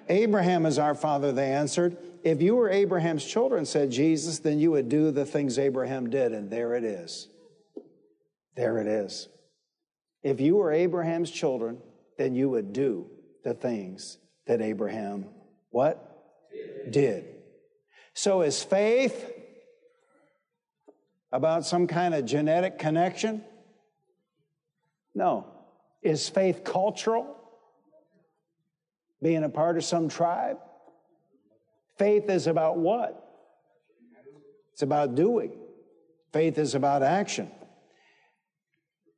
Abraham 0.08 0.64
is 0.64 0.78
our 0.78 0.94
father, 0.94 1.32
they 1.32 1.52
answered. 1.52 1.96
If 2.22 2.40
you 2.40 2.54
were 2.54 2.70
Abraham's 2.70 3.24
children, 3.24 3.66
said 3.66 3.90
Jesus, 3.90 4.38
then 4.38 4.60
you 4.60 4.70
would 4.70 4.88
do 4.88 5.10
the 5.10 5.24
things 5.24 5.58
Abraham 5.58 6.08
did. 6.08 6.32
And 6.32 6.50
there 6.50 6.74
it 6.74 6.84
is. 6.84 7.28
There 8.54 8.78
it 8.78 8.86
is. 8.86 9.28
If 10.22 10.40
you 10.40 10.54
were 10.54 10.70
Abraham's 10.70 11.32
children, 11.32 11.78
then 12.16 12.36
you 12.36 12.48
would 12.50 12.72
do 12.72 13.10
the 13.42 13.54
things 13.54 14.18
that 14.46 14.60
Abraham 14.60 15.26
what? 15.70 16.11
Did. 16.90 17.24
So 18.14 18.42
is 18.42 18.62
faith 18.62 19.30
about 21.32 21.64
some 21.64 21.86
kind 21.86 22.14
of 22.14 22.24
genetic 22.24 22.78
connection? 22.78 23.42
No. 25.14 25.46
Is 26.02 26.28
faith 26.28 26.64
cultural? 26.64 27.36
Being 29.22 29.44
a 29.44 29.48
part 29.48 29.76
of 29.76 29.84
some 29.84 30.08
tribe? 30.08 30.58
Faith 31.96 32.28
is 32.28 32.46
about 32.46 32.78
what? 32.78 33.18
It's 34.72 34.82
about 34.82 35.14
doing. 35.14 35.52
Faith 36.32 36.58
is 36.58 36.74
about 36.74 37.02
action. 37.02 37.50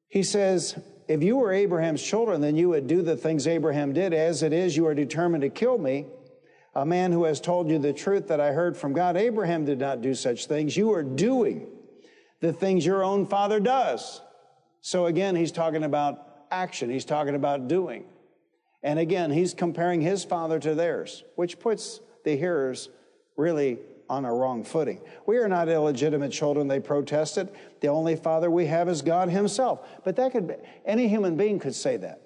He 0.08 0.22
says, 0.22 0.78
if 1.08 1.22
you 1.22 1.36
were 1.36 1.52
Abraham's 1.52 2.02
children, 2.02 2.40
then 2.40 2.56
you 2.56 2.68
would 2.70 2.86
do 2.86 3.02
the 3.02 3.16
things 3.16 3.46
Abraham 3.46 3.92
did. 3.92 4.12
As 4.12 4.42
it 4.42 4.52
is, 4.52 4.76
you 4.76 4.86
are 4.86 4.94
determined 4.94 5.42
to 5.42 5.48
kill 5.48 5.78
me 5.78 6.06
a 6.74 6.84
man 6.84 7.12
who 7.12 7.24
has 7.24 7.40
told 7.40 7.70
you 7.70 7.78
the 7.78 7.92
truth 7.92 8.28
that 8.28 8.40
I 8.40 8.52
heard 8.52 8.76
from 8.76 8.92
God. 8.92 9.16
Abraham 9.16 9.64
did 9.64 9.78
not 9.78 10.02
do 10.02 10.14
such 10.14 10.46
things. 10.46 10.76
You 10.76 10.92
are 10.92 11.02
doing 11.02 11.68
the 12.40 12.52
things 12.52 12.84
your 12.84 13.04
own 13.04 13.26
father 13.26 13.60
does. 13.60 14.20
So 14.80 15.06
again, 15.06 15.36
he's 15.36 15.52
talking 15.52 15.84
about 15.84 16.46
action. 16.50 16.90
He's 16.90 17.04
talking 17.04 17.34
about 17.34 17.68
doing. 17.68 18.04
And 18.82 18.98
again, 18.98 19.30
he's 19.30 19.54
comparing 19.54 20.00
his 20.00 20.24
father 20.24 20.58
to 20.58 20.74
theirs, 20.74 21.24
which 21.36 21.58
puts 21.58 22.00
the 22.24 22.36
hearers 22.36 22.90
really 23.36 23.78
on 24.10 24.24
a 24.24 24.32
wrong 24.32 24.62
footing. 24.62 25.00
We 25.26 25.38
are 25.38 25.48
not 25.48 25.68
illegitimate 25.68 26.32
children, 26.32 26.68
they 26.68 26.80
protested. 26.80 27.48
The 27.80 27.88
only 27.88 28.16
father 28.16 28.50
we 28.50 28.66
have 28.66 28.88
is 28.88 29.00
God 29.00 29.30
himself. 29.30 29.80
But 30.04 30.16
that 30.16 30.32
could 30.32 30.46
be, 30.46 30.54
any 30.84 31.08
human 31.08 31.36
being 31.36 31.58
could 31.58 31.74
say 31.74 31.96
that. 31.98 32.20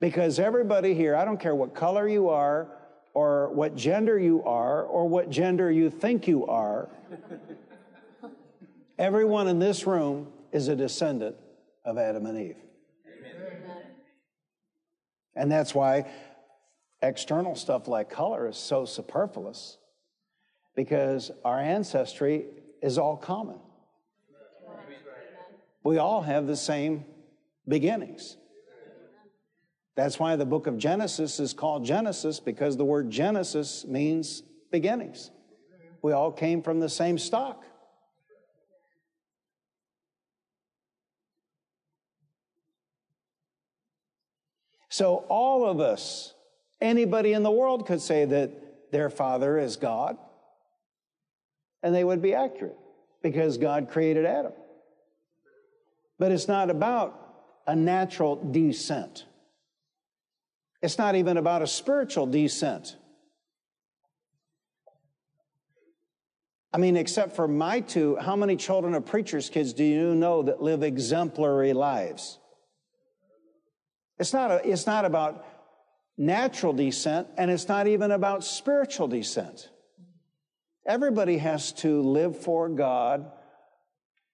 Because 0.00 0.38
everybody 0.38 0.94
here, 0.94 1.16
I 1.16 1.24
don't 1.24 1.40
care 1.40 1.54
what 1.54 1.74
color 1.74 2.06
you 2.06 2.28
are, 2.28 2.68
or 3.14 3.48
what 3.50 3.74
gender 3.76 4.18
you 4.18 4.42
are 4.44 4.82
or 4.82 5.08
what 5.08 5.30
gender 5.30 5.70
you 5.70 5.90
think 5.90 6.28
you 6.28 6.46
are. 6.46 6.88
Everyone 8.98 9.48
in 9.48 9.58
this 9.58 9.86
room 9.86 10.28
is 10.52 10.68
a 10.68 10.76
descendant 10.76 11.36
of 11.84 11.98
Adam 11.98 12.26
and 12.26 12.38
Eve. 12.38 12.56
And 15.34 15.50
that's 15.50 15.74
why 15.74 16.10
external 17.00 17.54
stuff 17.54 17.86
like 17.86 18.10
color 18.10 18.48
is 18.48 18.56
so 18.56 18.84
superfluous 18.84 19.78
because 20.74 21.30
our 21.44 21.60
ancestry 21.60 22.46
is 22.82 22.98
all 22.98 23.16
common. 23.16 23.58
We 25.84 25.98
all 25.98 26.22
have 26.22 26.46
the 26.46 26.56
same 26.56 27.04
beginnings. 27.66 28.36
That's 29.98 30.20
why 30.20 30.36
the 30.36 30.46
book 30.46 30.68
of 30.68 30.78
Genesis 30.78 31.40
is 31.40 31.52
called 31.52 31.84
Genesis, 31.84 32.38
because 32.38 32.76
the 32.76 32.84
word 32.84 33.10
Genesis 33.10 33.84
means 33.84 34.44
beginnings. 34.70 35.32
We 36.02 36.12
all 36.12 36.30
came 36.30 36.62
from 36.62 36.78
the 36.78 36.88
same 36.88 37.18
stock. 37.18 37.64
So, 44.88 45.26
all 45.28 45.68
of 45.68 45.80
us, 45.80 46.32
anybody 46.80 47.32
in 47.32 47.42
the 47.42 47.50
world 47.50 47.84
could 47.84 48.00
say 48.00 48.24
that 48.24 48.92
their 48.92 49.10
father 49.10 49.58
is 49.58 49.74
God, 49.74 50.16
and 51.82 51.92
they 51.92 52.04
would 52.04 52.22
be 52.22 52.34
accurate 52.34 52.78
because 53.20 53.58
God 53.58 53.90
created 53.90 54.26
Adam. 54.26 54.52
But 56.20 56.30
it's 56.30 56.46
not 56.46 56.70
about 56.70 57.64
a 57.66 57.74
natural 57.74 58.36
descent. 58.36 59.24
It's 60.80 60.98
not 60.98 61.16
even 61.16 61.36
about 61.36 61.62
a 61.62 61.66
spiritual 61.66 62.26
descent. 62.26 62.96
I 66.72 66.78
mean, 66.78 66.96
except 66.96 67.34
for 67.34 67.48
my 67.48 67.80
two, 67.80 68.16
how 68.16 68.36
many 68.36 68.56
children 68.56 68.94
of 68.94 69.06
preachers' 69.06 69.48
kids 69.48 69.72
do 69.72 69.84
you 69.84 70.14
know 70.14 70.42
that 70.42 70.62
live 70.62 70.82
exemplary 70.82 71.72
lives? 71.72 72.38
It's 74.18 74.32
not, 74.32 74.50
a, 74.50 74.68
it's 74.68 74.86
not 74.86 75.04
about 75.04 75.44
natural 76.16 76.72
descent, 76.72 77.28
and 77.36 77.50
it's 77.50 77.68
not 77.68 77.86
even 77.86 78.10
about 78.10 78.44
spiritual 78.44 79.08
descent. 79.08 79.70
Everybody 80.86 81.38
has 81.38 81.72
to 81.74 82.02
live 82.02 82.38
for 82.38 82.68
God 82.68 83.30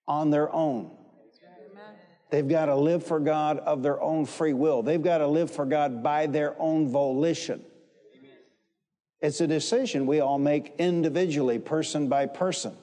on 0.07 0.31
their 0.31 0.53
own. 0.53 0.97
They've 2.35 2.49
got 2.49 2.67
to 2.67 2.75
live 2.75 3.07
for 3.07 3.21
God 3.21 3.59
of 3.59 3.85
their 3.85 4.03
own 4.03 4.27
free 4.27 4.55
will. 4.55 4.83
They've 4.83 5.01
got 5.01 5.19
to 5.19 5.29
live 5.29 5.53
for 5.53 5.65
God 5.65 6.03
by 6.03 6.27
their 6.27 6.61
own 6.61 6.89
volition. 6.89 7.65
It's 9.21 9.41
a 9.41 9.47
decision 9.47 10.05
we 10.05 10.19
all 10.19 10.41
make 10.41 10.75
individually, 10.81 11.61
person 11.61 12.09
by 12.09 12.27
person. 12.27 12.77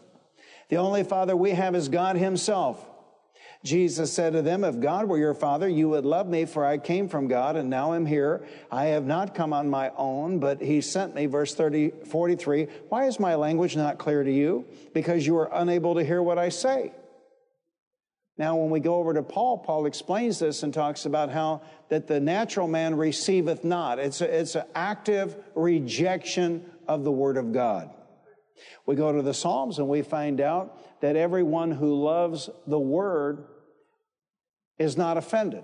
The 0.70 0.78
only 0.78 1.04
Father 1.04 1.36
we 1.36 1.52
have 1.52 1.76
is 1.76 1.90
God 1.90 2.16
Himself. 2.16 2.88
Jesus 3.62 4.14
said 4.14 4.32
to 4.32 4.42
them, 4.42 4.64
If 4.64 4.80
God 4.80 5.10
were 5.10 5.18
your 5.18 5.34
Father, 5.34 5.68
you 5.68 5.90
would 5.90 6.06
love 6.06 6.30
me, 6.30 6.46
for 6.46 6.64
I 6.64 6.78
came 6.78 7.10
from 7.10 7.28
God 7.28 7.58
and 7.58 7.70
now 7.70 7.94
am 7.94 8.06
here. 8.06 8.48
I 8.72 8.86
have 8.86 9.06
not 9.06 9.36
come 9.36 9.52
on 9.52 9.70
my 9.70 9.92
own, 9.98 10.40
but 10.40 10.62
He 10.62 10.80
sent 10.80 11.14
me. 11.14 11.26
Verse 11.26 11.54
30, 11.54 11.90
43. 12.06 12.68
Why 12.88 13.06
is 13.06 13.20
my 13.20 13.36
language 13.36 13.76
not 13.76 13.98
clear 13.98 14.24
to 14.24 14.32
you? 14.32 14.66
Because 14.94 15.28
you 15.28 15.38
are 15.40 15.50
unable 15.52 15.96
to 15.96 16.06
hear 16.06 16.24
what 16.24 16.38
I 16.38 16.48
say. 16.48 16.94
Now, 18.42 18.56
when 18.56 18.72
we 18.72 18.80
go 18.80 18.96
over 18.96 19.14
to 19.14 19.22
Paul, 19.22 19.60
Paul 19.60 19.86
explains 19.86 20.40
this 20.40 20.64
and 20.64 20.74
talks 20.74 21.06
about 21.06 21.30
how 21.30 21.62
that 21.90 22.08
the 22.08 22.20
natural 22.20 22.68
man 22.68 22.96
receiveth 22.96 23.64
not. 23.64 24.00
It's, 24.00 24.20
it's 24.20 24.56
an 24.56 24.64
active 24.74 25.36
rejection 25.54 26.66
of 26.88 27.04
the 27.04 27.12
Word 27.12 27.38
of 27.38 27.54
God. 27.54 27.92
We 28.88 28.96
go 28.96 29.12
to 29.12 29.22
the 29.22 29.36
Psalms 29.36 29.78
and 29.78 29.88
we 29.88 30.02
find 30.02 30.42
out 30.42 31.02
that 31.02 31.16
everyone 31.16 31.70
who 31.70 32.02
loves 32.02 32.50
the 32.66 32.80
Word 32.80 33.46
is 34.80 34.98
not 34.98 35.18
offended. 35.18 35.64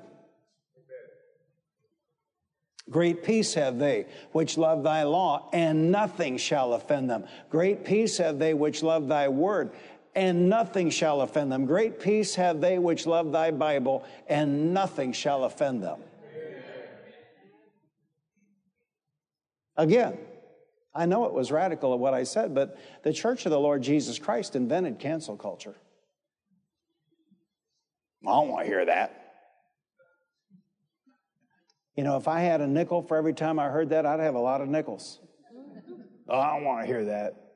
Great 2.92 3.24
peace 3.24 3.56
have 3.56 3.80
they 3.80 4.06
which 4.34 4.58
love 4.58 4.84
thy 4.84 5.02
law, 5.02 5.50
and 5.52 5.92
nothing 5.92 6.38
shall 6.38 6.74
offend 6.74 7.10
them. 7.10 7.26
Great 7.50 7.84
peace 7.84 8.20
have 8.20 8.40
they 8.40 8.54
which 8.54 8.82
love 8.82 9.08
thy 9.08 9.28
word, 9.28 9.72
and 10.18 10.50
nothing 10.50 10.90
shall 10.90 11.22
offend 11.22 11.52
them. 11.52 11.68
Great 11.68 12.00
peace 12.00 12.34
have 12.34 12.60
they 12.60 12.80
which 12.80 13.06
love 13.06 13.32
thy 13.32 13.52
Bible, 13.52 14.04
and 14.28 14.74
nothing 14.74 15.14
shall 15.14 15.44
offend 15.44 15.84
them. 15.84 16.00
Again, 19.76 20.18
I 20.96 21.06
know 21.06 21.26
it 21.26 21.34
was 21.34 21.52
radical 21.52 21.94
of 21.94 22.00
what 22.00 22.16
I 22.16 22.24
said, 22.24 22.56
but 22.56 22.80
the 23.04 23.14
Church 23.14 23.46
of 23.46 23.52
the 23.52 23.60
Lord 23.60 23.84
Jesus 23.84 24.18
Christ 24.18 24.56
invented 24.56 24.98
cancel 24.98 25.38
culture. 25.38 25.76
I 28.26 28.32
don't 28.32 28.50
want 28.50 28.66
to 28.66 28.68
hear 28.68 28.86
that. 28.86 29.24
You 31.96 32.04
know, 32.04 32.18
if 32.18 32.28
I 32.28 32.40
had 32.40 32.60
a 32.62 32.68
nickel 32.68 33.04
for 33.04 33.18
every 33.18 33.34
time 33.34 33.60
I 33.60 33.70
heard 33.70 33.90
that, 33.90 34.08
I'd 34.08 34.20
have 34.20 34.34
a 34.34 34.40
lot 34.40 34.62
of 34.62 34.68
nickels. 34.68 35.20
Oh, 36.28 36.40
I 36.40 36.56
don't 36.56 36.64
want 36.66 36.82
to 36.82 36.88
hear 36.88 37.06
that. 37.06 37.47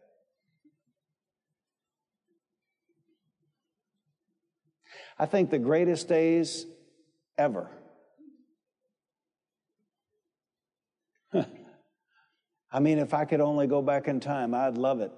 I 5.21 5.27
think 5.27 5.51
the 5.51 5.59
greatest 5.59 6.07
days 6.07 6.65
ever. 7.37 7.69
I 12.71 12.79
mean, 12.79 12.97
if 12.97 13.13
I 13.13 13.25
could 13.25 13.39
only 13.39 13.67
go 13.67 13.83
back 13.83 14.07
in 14.07 14.19
time, 14.19 14.55
I'd 14.55 14.79
love 14.79 14.99
it 14.99 15.11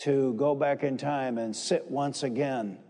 to 0.00 0.34
go 0.34 0.54
back 0.54 0.82
in 0.82 0.98
time 0.98 1.38
and 1.38 1.56
sit 1.56 1.90
once 1.90 2.22
again 2.22 2.80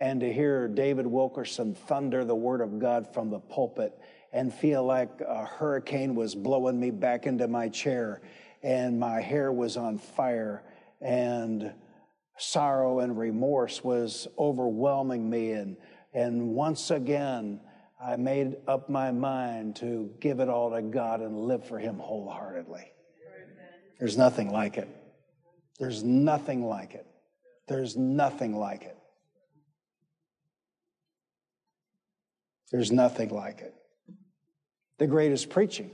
and 0.00 0.20
to 0.20 0.30
hear 0.30 0.68
David 0.68 1.06
Wilkerson 1.06 1.74
thunder 1.74 2.26
the 2.26 2.36
word 2.36 2.60
of 2.60 2.78
God 2.78 3.14
from 3.14 3.30
the 3.30 3.40
pulpit 3.40 3.98
and 4.34 4.52
feel 4.52 4.84
like 4.84 5.22
a 5.26 5.46
hurricane 5.46 6.14
was 6.14 6.34
blowing 6.34 6.78
me 6.78 6.90
back 6.90 7.24
into 7.24 7.48
my 7.48 7.70
chair 7.70 8.20
and 8.62 9.00
my 9.00 9.22
hair 9.22 9.50
was 9.50 9.78
on 9.78 9.96
fire 9.96 10.62
and 11.00 11.72
sorrow 12.40 13.00
and 13.00 13.18
remorse 13.18 13.84
was 13.84 14.26
overwhelming 14.38 15.28
me 15.28 15.52
and 15.52 15.76
and 16.12 16.48
once 16.48 16.90
again 16.90 17.60
I 18.02 18.16
made 18.16 18.56
up 18.66 18.88
my 18.88 19.10
mind 19.10 19.76
to 19.76 20.10
give 20.20 20.40
it 20.40 20.48
all 20.48 20.70
to 20.70 20.80
God 20.80 21.20
and 21.20 21.38
live 21.38 21.66
for 21.66 21.78
him 21.78 21.98
wholeheartedly. 21.98 22.92
There's 23.98 24.16
nothing 24.16 24.50
like 24.50 24.78
it. 24.78 24.88
There's 25.78 26.02
nothing 26.02 26.64
like 26.64 26.94
it. 26.94 27.06
There's 27.68 27.96
nothing 27.98 28.56
like 28.56 28.84
it. 28.84 28.96
There's 32.72 32.90
nothing 32.90 33.28
like 33.28 33.60
it. 33.60 33.74
The 34.98 35.06
greatest 35.06 35.50
preaching 35.50 35.90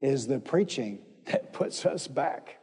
is 0.00 0.26
the 0.26 0.38
preaching 0.38 1.00
that 1.26 1.52
puts 1.52 1.84
us 1.84 2.08
back 2.08 2.59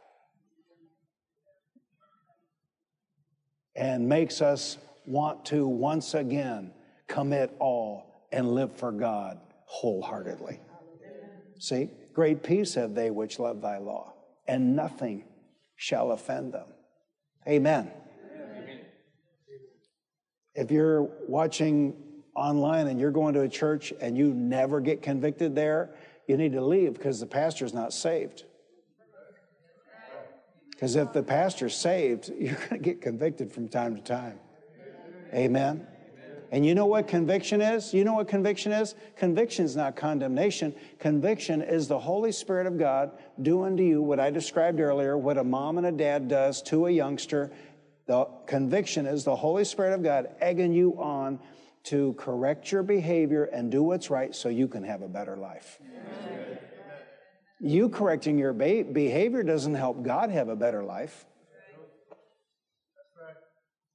and 3.78 4.08
makes 4.08 4.42
us 4.42 4.76
want 5.06 5.44
to 5.46 5.66
once 5.66 6.14
again 6.14 6.72
commit 7.06 7.54
all 7.60 8.26
and 8.32 8.50
live 8.50 8.76
for 8.76 8.90
God 8.92 9.38
wholeheartedly. 9.66 10.60
See, 11.60 11.88
great 12.12 12.42
peace 12.42 12.74
have 12.74 12.94
they 12.94 13.10
which 13.10 13.38
love 13.38 13.62
thy 13.62 13.78
law 13.78 14.14
and 14.48 14.74
nothing 14.74 15.24
shall 15.76 16.10
offend 16.10 16.52
them. 16.52 16.66
Amen. 17.46 17.90
If 20.54 20.72
you're 20.72 21.08
watching 21.28 21.94
online 22.34 22.88
and 22.88 22.98
you're 22.98 23.12
going 23.12 23.34
to 23.34 23.42
a 23.42 23.48
church 23.48 23.92
and 24.00 24.18
you 24.18 24.34
never 24.34 24.80
get 24.80 25.02
convicted 25.02 25.54
there, 25.54 25.94
you 26.26 26.36
need 26.36 26.52
to 26.52 26.64
leave 26.64 26.94
because 26.94 27.20
the 27.20 27.26
pastor's 27.26 27.72
not 27.72 27.92
saved. 27.92 28.44
Because 30.78 30.94
if 30.94 31.12
the 31.12 31.24
pastor's 31.24 31.74
saved, 31.74 32.30
you're 32.38 32.54
going 32.54 32.68
to 32.68 32.78
get 32.78 33.00
convicted 33.00 33.50
from 33.50 33.68
time 33.68 33.96
to 33.96 34.02
time. 34.02 34.38
Amen. 35.34 35.84
And 36.52 36.64
you 36.64 36.74
know 36.74 36.86
what 36.86 37.08
conviction 37.08 37.60
is? 37.60 37.92
You 37.92 38.04
know 38.04 38.14
what 38.14 38.28
conviction 38.28 38.70
is? 38.70 38.94
Conviction 39.16 39.64
is 39.64 39.74
not 39.74 39.96
condemnation. 39.96 40.72
Conviction 41.00 41.62
is 41.62 41.88
the 41.88 41.98
Holy 41.98 42.30
Spirit 42.30 42.66
of 42.66 42.78
God 42.78 43.10
doing 43.42 43.76
to 43.76 43.82
you 43.82 44.00
what 44.00 44.20
I 44.20 44.30
described 44.30 44.78
earlier, 44.78 45.18
what 45.18 45.36
a 45.36 45.44
mom 45.44 45.78
and 45.78 45.86
a 45.86 45.92
dad 45.92 46.28
does 46.28 46.62
to 46.62 46.86
a 46.86 46.90
youngster. 46.90 47.50
The 48.06 48.28
conviction 48.46 49.04
is 49.04 49.24
the 49.24 49.36
Holy 49.36 49.64
Spirit 49.64 49.94
of 49.94 50.02
God 50.02 50.28
egging 50.40 50.72
you 50.72 50.92
on 50.98 51.40
to 51.84 52.14
correct 52.14 52.70
your 52.70 52.82
behavior 52.82 53.44
and 53.44 53.70
do 53.70 53.82
what's 53.82 54.10
right 54.10 54.34
so 54.34 54.48
you 54.48 54.68
can 54.68 54.84
have 54.84 55.02
a 55.02 55.08
better 55.08 55.36
life. 55.36 55.80
Amen. 55.82 56.47
You 57.60 57.88
correcting 57.88 58.38
your 58.38 58.52
behavior 58.52 59.42
doesn't 59.42 59.74
help 59.74 60.02
God 60.02 60.30
have 60.30 60.48
a 60.48 60.56
better 60.56 60.84
life. 60.84 61.26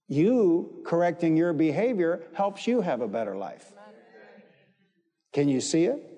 You 0.07 0.83
correcting 0.85 1.37
your 1.37 1.53
behavior 1.53 2.23
helps 2.33 2.67
you 2.67 2.81
have 2.81 3.01
a 3.01 3.07
better 3.07 3.35
life. 3.35 3.71
Can 5.31 5.47
you 5.47 5.61
see 5.61 5.85
it? 5.85 6.13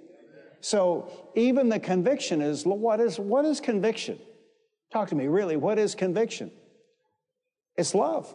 So 0.60 1.12
even 1.36 1.70
the 1.70 1.80
conviction 1.80 2.42
is 2.42 2.66
what 2.66 3.00
is 3.00 3.20
what 3.20 3.46
is 3.46 3.62
conviction? 3.62 4.20
Talk 4.92 5.10
to 5.10 5.16
me, 5.16 5.28
really. 5.28 5.56
What 5.56 5.78
is 5.78 5.94
conviction? 5.94 6.52
It's 7.78 7.94
love. 7.94 8.34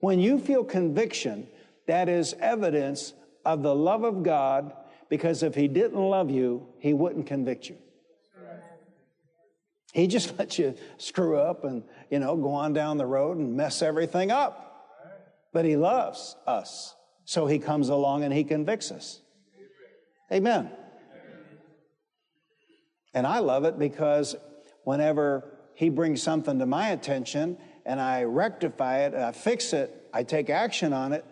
When 0.00 0.20
you 0.20 0.38
feel 0.38 0.64
conviction, 0.64 1.48
that 1.86 2.08
is 2.08 2.34
evidence 2.40 3.12
of 3.44 3.62
the 3.62 3.74
love 3.74 4.04
of 4.04 4.22
God 4.22 4.72
because 5.08 5.42
if 5.42 5.54
he 5.54 5.68
didn't 5.68 6.00
love 6.00 6.30
you, 6.30 6.66
he 6.78 6.92
wouldn't 6.92 7.26
convict 7.26 7.68
you. 7.68 7.76
He 9.92 10.06
just 10.06 10.38
lets 10.38 10.58
you 10.58 10.74
screw 10.98 11.38
up 11.38 11.64
and, 11.64 11.82
you 12.10 12.18
know, 12.18 12.36
go 12.36 12.50
on 12.50 12.72
down 12.72 12.98
the 12.98 13.06
road 13.06 13.38
and 13.38 13.56
mess 13.56 13.82
everything 13.82 14.30
up. 14.30 14.64
But 15.52 15.64
he 15.64 15.76
loves 15.76 16.36
us. 16.46 16.94
So 17.24 17.46
he 17.46 17.58
comes 17.58 17.88
along 17.88 18.24
and 18.24 18.32
he 18.32 18.44
convicts 18.44 18.90
us. 18.90 19.20
Amen. 20.32 20.70
And 23.14 23.26
I 23.26 23.38
love 23.38 23.64
it 23.64 23.78
because 23.78 24.36
whenever 24.84 25.44
he 25.74 25.88
brings 25.88 26.22
something 26.22 26.58
to 26.58 26.66
my 26.66 26.90
attention 26.90 27.56
and 27.86 28.00
I 28.00 28.24
rectify 28.24 29.00
it, 29.00 29.14
I 29.14 29.32
fix 29.32 29.72
it, 29.72 30.08
I 30.12 30.22
take 30.22 30.50
action 30.50 30.92
on 30.92 31.12
it, 31.12 31.24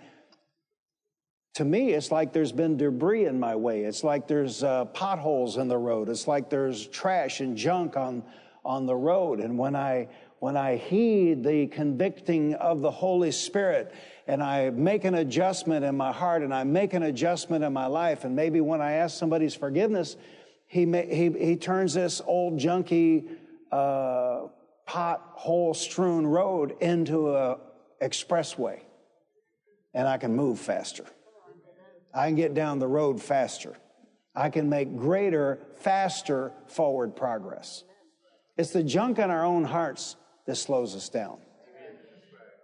to 1.56 1.64
me, 1.64 1.94
it's 1.94 2.12
like 2.12 2.34
there's 2.34 2.52
been 2.52 2.76
debris 2.76 3.24
in 3.24 3.40
my 3.40 3.56
way. 3.56 3.84
It's 3.84 4.04
like 4.04 4.28
there's 4.28 4.62
uh, 4.62 4.84
potholes 4.84 5.56
in 5.56 5.68
the 5.68 5.78
road. 5.78 6.10
It's 6.10 6.28
like 6.28 6.50
there's 6.50 6.86
trash 6.88 7.40
and 7.40 7.56
junk 7.56 7.96
on, 7.96 8.22
on 8.62 8.84
the 8.84 8.94
road. 8.94 9.40
And 9.40 9.56
when 9.56 9.74
I, 9.74 10.08
when 10.38 10.54
I 10.54 10.76
heed 10.76 11.42
the 11.42 11.66
convicting 11.68 12.52
of 12.56 12.82
the 12.82 12.90
Holy 12.90 13.32
Spirit 13.32 13.94
and 14.26 14.42
I 14.42 14.68
make 14.68 15.04
an 15.04 15.14
adjustment 15.14 15.82
in 15.82 15.96
my 15.96 16.12
heart 16.12 16.42
and 16.42 16.52
I 16.52 16.62
make 16.64 16.92
an 16.92 17.04
adjustment 17.04 17.64
in 17.64 17.72
my 17.72 17.86
life. 17.86 18.24
And 18.24 18.36
maybe 18.36 18.60
when 18.60 18.82
I 18.82 18.92
ask 18.92 19.18
somebody's 19.18 19.54
forgiveness, 19.54 20.18
he, 20.66 20.84
he, 20.84 21.30
he 21.30 21.56
turns 21.56 21.94
this 21.94 22.20
old 22.26 22.60
junky, 22.60 23.30
uh, 23.72 24.48
pothole 24.86 25.74
strewn 25.74 26.26
road 26.26 26.76
into 26.82 27.34
a 27.34 27.56
expressway 28.02 28.80
and 29.94 30.06
I 30.06 30.18
can 30.18 30.36
move 30.36 30.60
faster. 30.60 31.06
I 32.16 32.28
can 32.28 32.34
get 32.34 32.54
down 32.54 32.78
the 32.78 32.88
road 32.88 33.22
faster. 33.22 33.76
I 34.34 34.48
can 34.48 34.70
make 34.70 34.96
greater, 34.96 35.60
faster 35.80 36.52
forward 36.66 37.14
progress. 37.14 37.84
It's 38.56 38.70
the 38.70 38.82
junk 38.82 39.18
in 39.18 39.30
our 39.30 39.44
own 39.44 39.64
hearts 39.64 40.16
that 40.46 40.56
slows 40.56 40.96
us 40.96 41.10
down. 41.10 41.38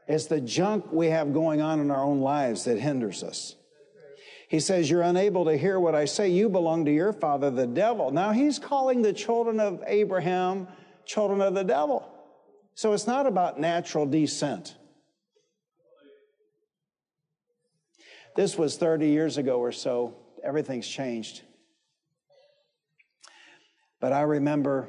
It's 0.08 0.26
the 0.26 0.40
junk 0.40 0.90
we 0.90 1.08
have 1.08 1.34
going 1.34 1.60
on 1.60 1.80
in 1.80 1.90
our 1.90 2.02
own 2.02 2.20
lives 2.20 2.64
that 2.64 2.78
hinders 2.78 3.22
us. 3.22 3.56
He 4.48 4.58
says, 4.58 4.90
You're 4.90 5.02
unable 5.02 5.44
to 5.44 5.56
hear 5.56 5.78
what 5.78 5.94
I 5.94 6.06
say. 6.06 6.30
You 6.30 6.48
belong 6.48 6.86
to 6.86 6.92
your 6.92 7.12
father, 7.12 7.50
the 7.50 7.66
devil. 7.66 8.10
Now, 8.10 8.32
he's 8.32 8.58
calling 8.58 9.02
the 9.02 9.12
children 9.12 9.60
of 9.60 9.82
Abraham 9.86 10.66
children 11.04 11.40
of 11.40 11.54
the 11.54 11.64
devil. 11.64 12.08
So 12.74 12.92
it's 12.94 13.06
not 13.06 13.26
about 13.26 13.60
natural 13.60 14.06
descent. 14.06 14.76
This 18.34 18.56
was 18.56 18.76
30 18.76 19.08
years 19.08 19.36
ago 19.36 19.58
or 19.58 19.72
so. 19.72 20.16
Everything's 20.42 20.88
changed. 20.88 21.42
But 24.00 24.12
I 24.12 24.22
remember, 24.22 24.88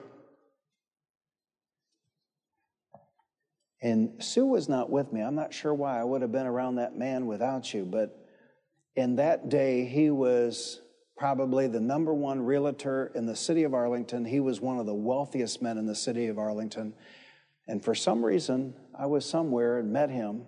and 3.82 4.24
Sue 4.24 4.46
was 4.46 4.70
not 4.70 4.90
with 4.90 5.12
me. 5.12 5.22
I'm 5.22 5.36
not 5.36 5.54
sure 5.54 5.74
why 5.74 6.00
I 6.00 6.04
would 6.04 6.22
have 6.22 6.32
been 6.32 6.48
around 6.48 6.76
that 6.76 6.98
man 6.98 7.28
without 7.28 7.74
you, 7.74 7.86
but 7.86 8.18
in 8.96 9.18
that 9.18 9.50
day, 9.50 9.86
he 9.86 10.10
was 10.10 10.82
probably 11.18 11.68
the 11.68 11.80
number 11.80 12.14
one 12.14 12.42
realtor 12.42 13.12
in 13.14 13.26
the 13.26 13.36
city 13.36 13.64
of 13.64 13.74
Arlington. 13.74 14.26
He 14.26 14.40
was 14.40 14.62
one 14.62 14.80
of 14.80 14.86
the 14.86 14.94
wealthiest 14.94 15.62
men 15.62 15.78
in 15.78 15.86
the 15.86 15.96
city 15.96 16.28
of 16.28 16.38
Arlington. 16.38 16.94
And 17.68 17.84
for 17.84 17.96
some 17.96 18.26
reason, 18.26 18.74
I 18.98 19.06
was 19.06 19.26
somewhere 19.26 19.80
and 19.80 19.92
met 19.92 20.10
him. 20.10 20.48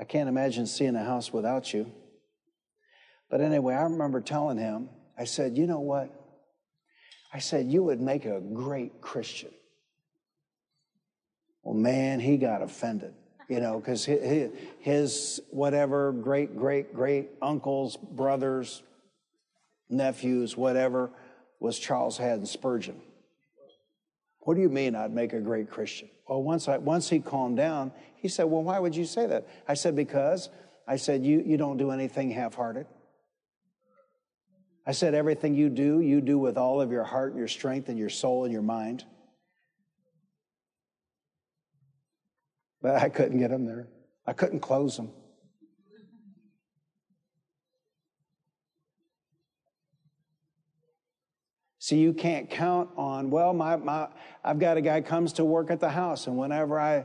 I 0.00 0.04
can't 0.04 0.30
imagine 0.30 0.66
seeing 0.66 0.96
a 0.96 1.04
house 1.04 1.30
without 1.30 1.74
you. 1.74 1.92
But 3.28 3.42
anyway, 3.42 3.74
I 3.74 3.82
remember 3.82 4.22
telling 4.22 4.56
him, 4.56 4.88
I 5.18 5.24
said, 5.24 5.58
you 5.58 5.66
know 5.66 5.80
what? 5.80 6.10
I 7.34 7.38
said, 7.38 7.66
you 7.66 7.84
would 7.84 8.00
make 8.00 8.24
a 8.24 8.40
great 8.40 9.02
Christian. 9.02 9.50
Well, 11.62 11.74
man, 11.74 12.18
he 12.18 12.38
got 12.38 12.62
offended, 12.62 13.12
you 13.48 13.60
know, 13.60 13.78
because 13.78 14.06
his, 14.06 15.40
whatever 15.50 16.12
great, 16.12 16.56
great, 16.56 16.94
great 16.94 17.28
uncles, 17.42 17.98
brothers, 17.98 18.82
nephews, 19.90 20.56
whatever, 20.56 21.10
was 21.60 21.78
Charles 21.78 22.16
Haddon 22.16 22.46
Spurgeon. 22.46 22.98
What 24.40 24.54
do 24.54 24.62
you 24.62 24.70
mean 24.70 24.94
I'd 24.94 25.12
make 25.12 25.34
a 25.34 25.40
great 25.40 25.70
Christian? 25.70 26.08
Well, 26.30 26.44
once, 26.44 26.68
I, 26.68 26.76
once 26.76 27.10
he 27.10 27.18
calmed 27.18 27.56
down, 27.56 27.90
he 28.14 28.28
said, 28.28 28.44
Well, 28.44 28.62
why 28.62 28.78
would 28.78 28.94
you 28.94 29.04
say 29.04 29.26
that? 29.26 29.48
I 29.66 29.74
said, 29.74 29.96
Because 29.96 30.48
I 30.86 30.94
said, 30.94 31.24
You, 31.24 31.42
you 31.44 31.56
don't 31.56 31.76
do 31.76 31.90
anything 31.90 32.30
half 32.30 32.54
hearted. 32.54 32.86
I 34.86 34.92
said, 34.92 35.12
Everything 35.14 35.56
you 35.56 35.68
do, 35.68 35.98
you 35.98 36.20
do 36.20 36.38
with 36.38 36.56
all 36.56 36.80
of 36.80 36.92
your 36.92 37.02
heart, 37.02 37.34
your 37.34 37.48
strength, 37.48 37.88
and 37.88 37.98
your 37.98 38.10
soul 38.10 38.44
and 38.44 38.52
your 38.52 38.62
mind. 38.62 39.04
But 42.80 42.94
I 42.94 43.08
couldn't 43.08 43.40
get 43.40 43.50
him 43.50 43.66
there. 43.66 43.88
I 44.24 44.32
couldn't 44.32 44.60
close 44.60 44.96
him. 44.96 45.10
See, 51.90 51.98
you 51.98 52.12
can't 52.12 52.48
count 52.48 52.88
on, 52.96 53.30
well, 53.30 53.52
my, 53.52 53.74
my, 53.74 54.06
I've 54.44 54.60
got 54.60 54.76
a 54.76 54.80
guy 54.80 55.00
comes 55.00 55.32
to 55.32 55.44
work 55.44 55.72
at 55.72 55.80
the 55.80 55.88
house, 55.88 56.28
and 56.28 56.38
whenever 56.38 56.78
I, 56.78 57.04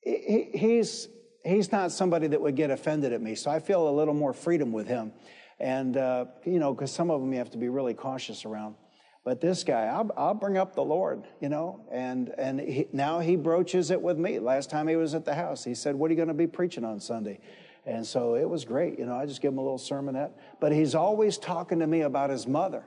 he, 0.00 0.48
he's, 0.54 1.06
he's 1.44 1.70
not 1.70 1.92
somebody 1.92 2.28
that 2.28 2.40
would 2.40 2.56
get 2.56 2.70
offended 2.70 3.12
at 3.12 3.20
me, 3.20 3.34
so 3.34 3.50
I 3.50 3.60
feel 3.60 3.86
a 3.86 3.92
little 3.92 4.14
more 4.14 4.32
freedom 4.32 4.72
with 4.72 4.88
him. 4.88 5.12
And, 5.60 5.98
uh, 5.98 6.24
you 6.46 6.58
know, 6.58 6.72
because 6.72 6.90
some 6.90 7.10
of 7.10 7.20
them 7.20 7.30
you 7.30 7.40
have 7.40 7.50
to 7.50 7.58
be 7.58 7.68
really 7.68 7.92
cautious 7.92 8.46
around. 8.46 8.76
But 9.22 9.42
this 9.42 9.62
guy, 9.62 9.88
I'll, 9.88 10.10
I'll 10.16 10.32
bring 10.32 10.56
up 10.56 10.74
the 10.74 10.82
Lord, 10.82 11.24
you 11.42 11.50
know, 11.50 11.84
and, 11.92 12.32
and 12.38 12.58
he, 12.58 12.88
now 12.90 13.18
he 13.18 13.36
broaches 13.36 13.90
it 13.90 14.00
with 14.00 14.16
me. 14.16 14.38
Last 14.38 14.70
time 14.70 14.88
he 14.88 14.96
was 14.96 15.14
at 15.14 15.26
the 15.26 15.34
house, 15.34 15.62
he 15.62 15.74
said, 15.74 15.94
What 15.94 16.06
are 16.06 16.14
you 16.14 16.16
going 16.16 16.28
to 16.28 16.32
be 16.32 16.46
preaching 16.46 16.86
on 16.86 17.00
Sunday? 17.00 17.38
And 17.86 18.04
so 18.04 18.34
it 18.34 18.48
was 18.48 18.64
great. 18.64 18.98
You 18.98 19.06
know, 19.06 19.14
I 19.14 19.26
just 19.26 19.40
give 19.40 19.52
him 19.52 19.58
a 19.58 19.62
little 19.62 19.78
sermonette. 19.78 20.32
But 20.60 20.72
he's 20.72 20.96
always 20.96 21.38
talking 21.38 21.78
to 21.78 21.86
me 21.86 22.00
about 22.00 22.30
his 22.30 22.46
mother, 22.46 22.82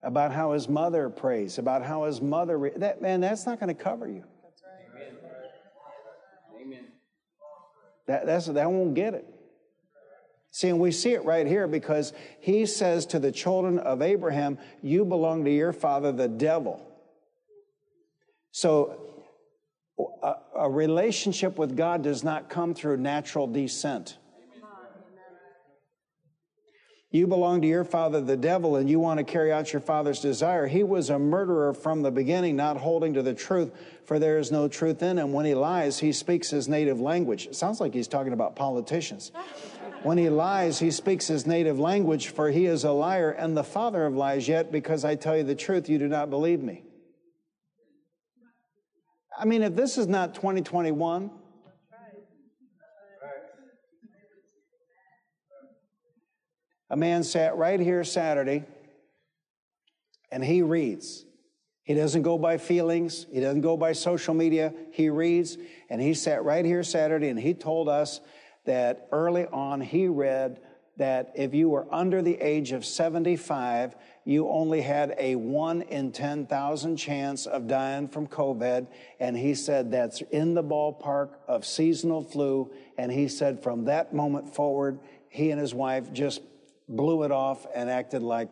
about 0.00 0.32
how 0.32 0.52
his 0.52 0.68
mother 0.68 1.10
prays, 1.10 1.58
about 1.58 1.82
how 1.82 2.04
his 2.04 2.22
mother. 2.22 2.56
Re- 2.56 2.72
that 2.76 3.02
man, 3.02 3.20
that's 3.20 3.46
not 3.46 3.58
going 3.58 3.74
to 3.74 3.82
cover 3.82 4.06
you. 4.06 4.22
That's 4.44 4.62
right. 4.62 5.12
Amen. 6.62 6.84
That 8.06 8.26
that's 8.26 8.46
that 8.46 8.70
won't 8.70 8.94
get 8.94 9.14
it. 9.14 9.26
See, 10.52 10.68
and 10.68 10.80
we 10.80 10.92
see 10.92 11.12
it 11.12 11.24
right 11.24 11.46
here 11.46 11.66
because 11.66 12.12
he 12.40 12.66
says 12.66 13.06
to 13.06 13.18
the 13.18 13.32
children 13.32 13.80
of 13.80 14.02
Abraham, 14.02 14.58
"You 14.82 15.04
belong 15.04 15.44
to 15.46 15.50
your 15.50 15.72
father, 15.72 16.12
the 16.12 16.28
devil." 16.28 16.80
So 18.52 19.09
a, 20.22 20.34
a 20.56 20.70
relationship 20.70 21.58
with 21.58 21.76
God 21.76 22.02
does 22.02 22.22
not 22.24 22.48
come 22.48 22.74
through 22.74 22.98
natural 22.98 23.46
descent. 23.46 24.16
You 27.12 27.26
belong 27.26 27.60
to 27.62 27.66
your 27.66 27.82
father, 27.82 28.20
the 28.20 28.36
devil, 28.36 28.76
and 28.76 28.88
you 28.88 29.00
want 29.00 29.18
to 29.18 29.24
carry 29.24 29.50
out 29.52 29.72
your 29.72 29.80
father's 29.80 30.20
desire. 30.20 30.68
He 30.68 30.84
was 30.84 31.10
a 31.10 31.18
murderer 31.18 31.74
from 31.74 32.02
the 32.02 32.12
beginning, 32.12 32.54
not 32.54 32.76
holding 32.76 33.14
to 33.14 33.22
the 33.22 33.34
truth, 33.34 33.72
for 34.04 34.20
there 34.20 34.38
is 34.38 34.52
no 34.52 34.68
truth 34.68 35.02
in 35.02 35.18
him. 35.18 35.32
When 35.32 35.44
he 35.44 35.54
lies, 35.54 35.98
he 35.98 36.12
speaks 36.12 36.50
his 36.50 36.68
native 36.68 37.00
language. 37.00 37.46
It 37.46 37.56
sounds 37.56 37.80
like 37.80 37.94
he's 37.94 38.06
talking 38.06 38.32
about 38.32 38.54
politicians. 38.54 39.32
When 40.04 40.18
he 40.18 40.28
lies, 40.28 40.78
he 40.78 40.92
speaks 40.92 41.26
his 41.26 41.48
native 41.48 41.80
language, 41.80 42.28
for 42.28 42.48
he 42.48 42.66
is 42.66 42.84
a 42.84 42.92
liar 42.92 43.32
and 43.32 43.56
the 43.56 43.64
father 43.64 44.06
of 44.06 44.14
lies. 44.14 44.46
Yet, 44.46 44.70
because 44.70 45.04
I 45.04 45.16
tell 45.16 45.36
you 45.36 45.42
the 45.42 45.56
truth, 45.56 45.88
you 45.88 45.98
do 45.98 46.06
not 46.06 46.30
believe 46.30 46.62
me. 46.62 46.84
I 49.40 49.46
mean, 49.46 49.62
if 49.62 49.74
this 49.74 49.96
is 49.96 50.06
not 50.06 50.34
2021, 50.34 51.30
a 56.90 56.96
man 56.96 57.22
sat 57.24 57.56
right 57.56 57.80
here 57.80 58.04
Saturday 58.04 58.66
and 60.30 60.44
he 60.44 60.60
reads. 60.60 61.24
He 61.84 61.94
doesn't 61.94 62.20
go 62.20 62.36
by 62.36 62.58
feelings, 62.58 63.24
he 63.32 63.40
doesn't 63.40 63.62
go 63.62 63.78
by 63.78 63.94
social 63.94 64.34
media. 64.34 64.74
He 64.92 65.08
reads, 65.08 65.56
and 65.88 66.02
he 66.02 66.12
sat 66.12 66.44
right 66.44 66.66
here 66.66 66.82
Saturday 66.82 67.30
and 67.30 67.40
he 67.40 67.54
told 67.54 67.88
us 67.88 68.20
that 68.66 69.08
early 69.10 69.46
on 69.46 69.80
he 69.80 70.06
read 70.06 70.60
that 71.00 71.32
if 71.34 71.54
you 71.54 71.70
were 71.70 71.86
under 71.90 72.20
the 72.20 72.38
age 72.42 72.72
of 72.72 72.84
75, 72.84 73.96
you 74.26 74.50
only 74.50 74.82
had 74.82 75.14
a 75.16 75.34
1 75.34 75.80
in 75.82 76.12
10,000 76.12 76.96
chance 76.98 77.46
of 77.46 77.66
dying 77.66 78.06
from 78.06 78.26
COVID. 78.26 78.86
And 79.18 79.34
he 79.34 79.54
said 79.54 79.90
that's 79.90 80.20
in 80.30 80.52
the 80.52 80.62
ballpark 80.62 81.30
of 81.48 81.64
seasonal 81.64 82.22
flu. 82.22 82.70
And 82.98 83.10
he 83.10 83.28
said 83.28 83.62
from 83.62 83.86
that 83.86 84.12
moment 84.12 84.54
forward, 84.54 84.98
he 85.30 85.50
and 85.50 85.58
his 85.58 85.72
wife 85.72 86.12
just 86.12 86.42
blew 86.86 87.22
it 87.22 87.32
off 87.32 87.66
and 87.74 87.88
acted 87.88 88.20
like 88.20 88.50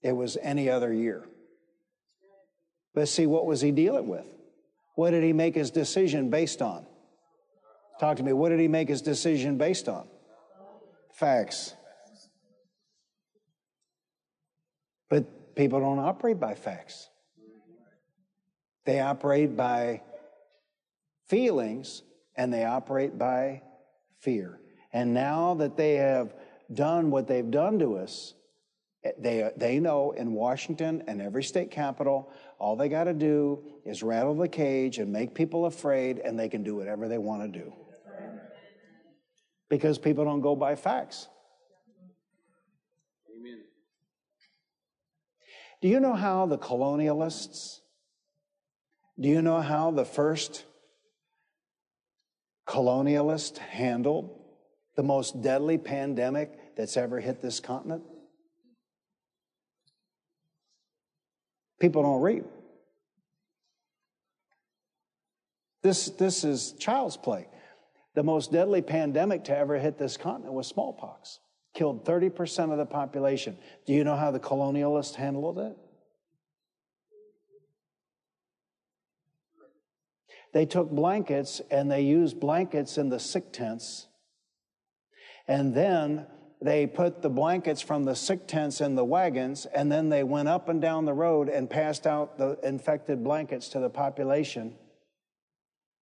it 0.00 0.12
was 0.12 0.38
any 0.40 0.70
other 0.70 0.92
year. 0.92 1.26
But 2.94 3.08
see, 3.08 3.26
what 3.26 3.46
was 3.46 3.60
he 3.60 3.72
dealing 3.72 4.06
with? 4.06 4.26
What 4.94 5.10
did 5.10 5.24
he 5.24 5.32
make 5.32 5.56
his 5.56 5.72
decision 5.72 6.30
based 6.30 6.62
on? 6.62 6.86
Talk 7.98 8.18
to 8.18 8.22
me. 8.22 8.32
What 8.32 8.50
did 8.50 8.60
he 8.60 8.68
make 8.68 8.88
his 8.88 9.02
decision 9.02 9.58
based 9.58 9.88
on? 9.88 10.06
Facts. 11.18 11.74
But 15.10 15.56
people 15.56 15.80
don't 15.80 15.98
operate 15.98 16.38
by 16.38 16.54
facts, 16.54 17.08
they 18.84 19.00
operate 19.00 19.56
by 19.56 20.02
feelings 21.26 22.02
and 22.36 22.52
they 22.52 22.64
operate 22.64 23.18
by 23.18 23.62
fear. 24.20 24.60
And 24.92 25.12
now 25.12 25.54
that 25.54 25.76
they 25.76 25.96
have 25.96 26.34
done 26.72 27.10
what 27.10 27.26
they've 27.26 27.50
done 27.50 27.78
to 27.80 27.96
us, 27.96 28.34
they, 29.18 29.50
they 29.56 29.80
know 29.80 30.12
in 30.12 30.32
Washington 30.32 31.02
and 31.06 31.20
every 31.20 31.42
state 31.42 31.70
capital, 31.70 32.32
all 32.58 32.76
they 32.76 32.88
got 32.88 33.04
to 33.04 33.12
do 33.12 33.62
is 33.84 34.02
rattle 34.02 34.34
the 34.34 34.48
cage 34.48 34.98
and 34.98 35.12
make 35.12 35.34
people 35.34 35.66
afraid, 35.66 36.18
and 36.18 36.38
they 36.38 36.48
can 36.48 36.62
do 36.62 36.76
whatever 36.76 37.08
they 37.08 37.18
want 37.18 37.42
to 37.42 37.58
do 37.58 37.72
because 39.68 39.98
people 39.98 40.24
don't 40.24 40.40
go 40.40 40.56
by 40.56 40.74
facts. 40.74 41.28
Amen. 43.36 43.60
Do 45.80 45.88
you 45.88 46.00
know 46.00 46.14
how 46.14 46.46
the 46.46 46.58
colonialists 46.58 47.80
Do 49.20 49.28
you 49.28 49.42
know 49.42 49.60
how 49.60 49.90
the 49.90 50.04
first 50.04 50.64
colonialist 52.68 53.58
handled 53.58 54.30
the 54.96 55.02
most 55.02 55.42
deadly 55.42 55.76
pandemic 55.76 56.76
that's 56.76 56.96
ever 56.96 57.18
hit 57.18 57.42
this 57.42 57.58
continent? 57.58 58.04
People 61.80 62.02
don't 62.02 62.20
read. 62.20 62.44
This, 65.82 66.10
this 66.10 66.44
is 66.44 66.72
child's 66.72 67.16
play. 67.16 67.46
The 68.18 68.24
most 68.24 68.50
deadly 68.50 68.82
pandemic 68.82 69.44
to 69.44 69.56
ever 69.56 69.78
hit 69.78 69.96
this 69.96 70.16
continent 70.16 70.52
was 70.52 70.66
smallpox. 70.66 71.38
Killed 71.72 72.04
30% 72.04 72.72
of 72.72 72.76
the 72.76 72.84
population. 72.84 73.56
Do 73.86 73.92
you 73.92 74.02
know 74.02 74.16
how 74.16 74.32
the 74.32 74.40
colonialists 74.40 75.14
handled 75.14 75.60
it? 75.60 75.76
They 80.52 80.66
took 80.66 80.90
blankets 80.90 81.60
and 81.70 81.88
they 81.88 82.00
used 82.00 82.40
blankets 82.40 82.98
in 82.98 83.08
the 83.08 83.20
sick 83.20 83.52
tents. 83.52 84.08
And 85.46 85.72
then 85.72 86.26
they 86.60 86.88
put 86.88 87.22
the 87.22 87.30
blankets 87.30 87.80
from 87.80 88.02
the 88.02 88.16
sick 88.16 88.48
tents 88.48 88.80
in 88.80 88.96
the 88.96 89.04
wagons, 89.04 89.64
and 89.64 89.92
then 89.92 90.08
they 90.08 90.24
went 90.24 90.48
up 90.48 90.68
and 90.68 90.82
down 90.82 91.04
the 91.04 91.14
road 91.14 91.48
and 91.48 91.70
passed 91.70 92.04
out 92.04 92.36
the 92.36 92.58
infected 92.64 93.22
blankets 93.22 93.68
to 93.68 93.78
the 93.78 93.90
population 93.90 94.74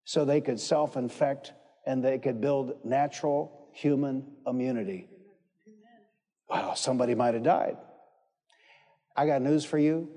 so 0.06 0.24
they 0.24 0.40
could 0.40 0.58
self 0.58 0.96
infect 0.96 1.52
and 1.86 2.04
they 2.04 2.18
could 2.18 2.40
build 2.40 2.74
natural 2.84 3.68
human 3.72 4.26
immunity. 4.46 5.08
Wow, 6.48 6.74
somebody 6.74 7.14
might 7.14 7.34
have 7.34 7.42
died. 7.42 7.76
I 9.16 9.26
got 9.26 9.42
news 9.42 9.64
for 9.64 9.78
you. 9.78 10.08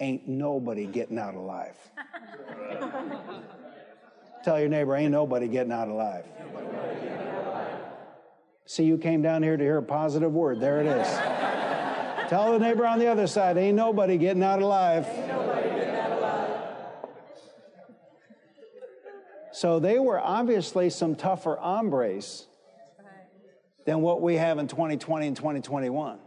Ain't 0.00 0.26
nobody 0.26 0.86
getting 0.86 1.18
out 1.18 1.34
alive. 1.34 1.76
Tell 4.44 4.58
your 4.58 4.68
neighbor, 4.68 4.96
ain't 4.96 5.12
nobody 5.12 5.46
getting 5.46 5.72
out 5.72 5.88
alive. 5.88 6.24
See, 8.66 8.84
you 8.84 8.98
came 8.98 9.22
down 9.22 9.42
here 9.42 9.56
to 9.56 9.62
hear 9.62 9.78
a 9.78 9.82
positive 9.82 10.32
word. 10.32 10.60
There 10.60 10.80
it 10.80 10.86
is. 10.86 11.06
Tell 12.28 12.52
the 12.52 12.58
neighbor 12.58 12.86
on 12.86 12.98
the 12.98 13.06
other 13.06 13.26
side, 13.26 13.58
ain't 13.58 13.76
nobody 13.76 14.16
getting 14.16 14.42
out 14.42 14.62
alive. 14.62 15.06
So 19.62 19.78
they 19.78 20.00
were 20.00 20.18
obviously 20.18 20.90
some 20.90 21.14
tougher 21.14 21.54
hombres 21.54 22.48
than 23.86 24.00
what 24.00 24.20
we 24.20 24.34
have 24.34 24.58
in 24.58 24.66
2020 24.66 25.28
and 25.28 25.36
2021. 25.36 26.18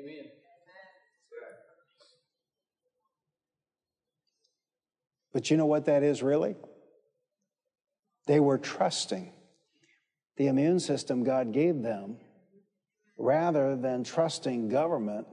Amen. 0.00 0.24
But 5.34 5.50
you 5.50 5.58
know 5.58 5.66
what 5.66 5.84
that 5.84 6.02
is 6.02 6.22
really? 6.22 6.56
They 8.26 8.40
were 8.40 8.56
trusting 8.56 9.34
the 10.38 10.46
immune 10.46 10.80
system 10.80 11.22
God 11.22 11.52
gave 11.52 11.82
them 11.82 12.16
rather 13.18 13.76
than 13.76 14.04
trusting 14.04 14.70
government 14.70 15.26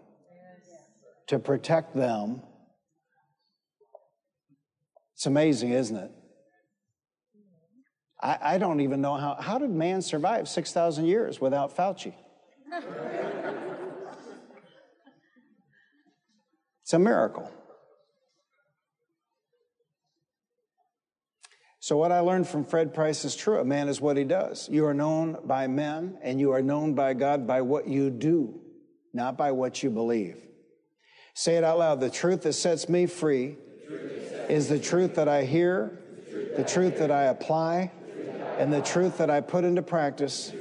to 1.27 1.39
protect 1.39 1.95
them. 1.95 2.41
It's 5.13 5.25
amazing, 5.25 5.71
isn't 5.71 5.95
it? 5.95 6.11
I, 8.21 8.37
I 8.41 8.57
don't 8.57 8.81
even 8.81 9.01
know 9.01 9.15
how, 9.15 9.35
how 9.39 9.57
did 9.57 9.71
man 9.71 10.01
survive 10.01 10.47
6,000 10.47 11.05
years 11.05 11.41
without 11.41 11.75
Fauci? 11.75 12.13
it's 16.83 16.93
a 16.93 16.99
miracle. 16.99 17.51
So, 21.79 21.97
what 21.97 22.11
I 22.11 22.19
learned 22.19 22.47
from 22.47 22.63
Fred 22.63 22.93
Price 22.93 23.25
is 23.25 23.35
true. 23.35 23.57
A 23.57 23.65
man 23.65 23.89
is 23.89 23.99
what 23.99 24.15
he 24.15 24.23
does. 24.23 24.69
You 24.69 24.85
are 24.85 24.93
known 24.93 25.37
by 25.43 25.65
men, 25.65 26.19
and 26.21 26.39
you 26.39 26.51
are 26.51 26.61
known 26.61 26.93
by 26.93 27.15
God 27.15 27.47
by 27.47 27.61
what 27.61 27.87
you 27.87 28.11
do, 28.11 28.61
not 29.13 29.35
by 29.35 29.51
what 29.51 29.81
you 29.81 29.89
believe. 29.89 30.37
Say 31.33 31.55
it 31.55 31.63
out 31.63 31.79
loud. 31.79 31.99
The 31.99 32.11
truth 32.11 32.43
that 32.43 32.53
sets 32.53 32.87
me 32.87 33.07
free 33.07 33.57
is 34.47 34.69
the 34.69 34.77
truth 34.77 35.15
that 35.15 35.27
I 35.27 35.43
hear, 35.43 35.99
the 36.55 36.63
truth 36.63 36.99
that 36.99 37.09
I 37.09 37.23
apply, 37.23 37.91
and 38.61 38.71
the 38.71 38.79
truth 38.79 39.17
that 39.17 39.31
I 39.31 39.41
put 39.41 39.63
into 39.63 39.81
practice 39.81 40.53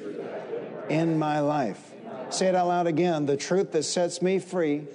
in 0.89 1.19
my 1.19 1.41
life. 1.41 1.93
Say 2.31 2.47
it 2.47 2.55
out 2.55 2.69
loud 2.69 2.87
again. 2.87 3.27
The 3.27 3.37
truth 3.37 3.73
that 3.73 3.83
sets 3.83 4.23
me 4.23 4.39
free 4.39 4.87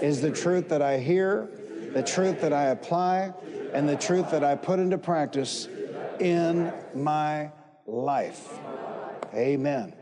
is 0.00 0.20
the 0.20 0.30
truth 0.30 0.68
that 0.68 0.80
I 0.80 0.98
hear, 0.98 1.48
the 1.92 2.04
truth 2.04 2.40
that 2.42 2.52
I 2.52 2.66
apply, 2.66 3.32
and 3.74 3.88
the 3.88 3.96
truth 3.96 4.30
that 4.30 4.44
I 4.44 4.54
put 4.54 4.78
into 4.78 4.96
practice 4.96 5.66
in 6.20 6.72
my 6.94 7.50
life. 7.84 8.48
Amen. 9.34 9.92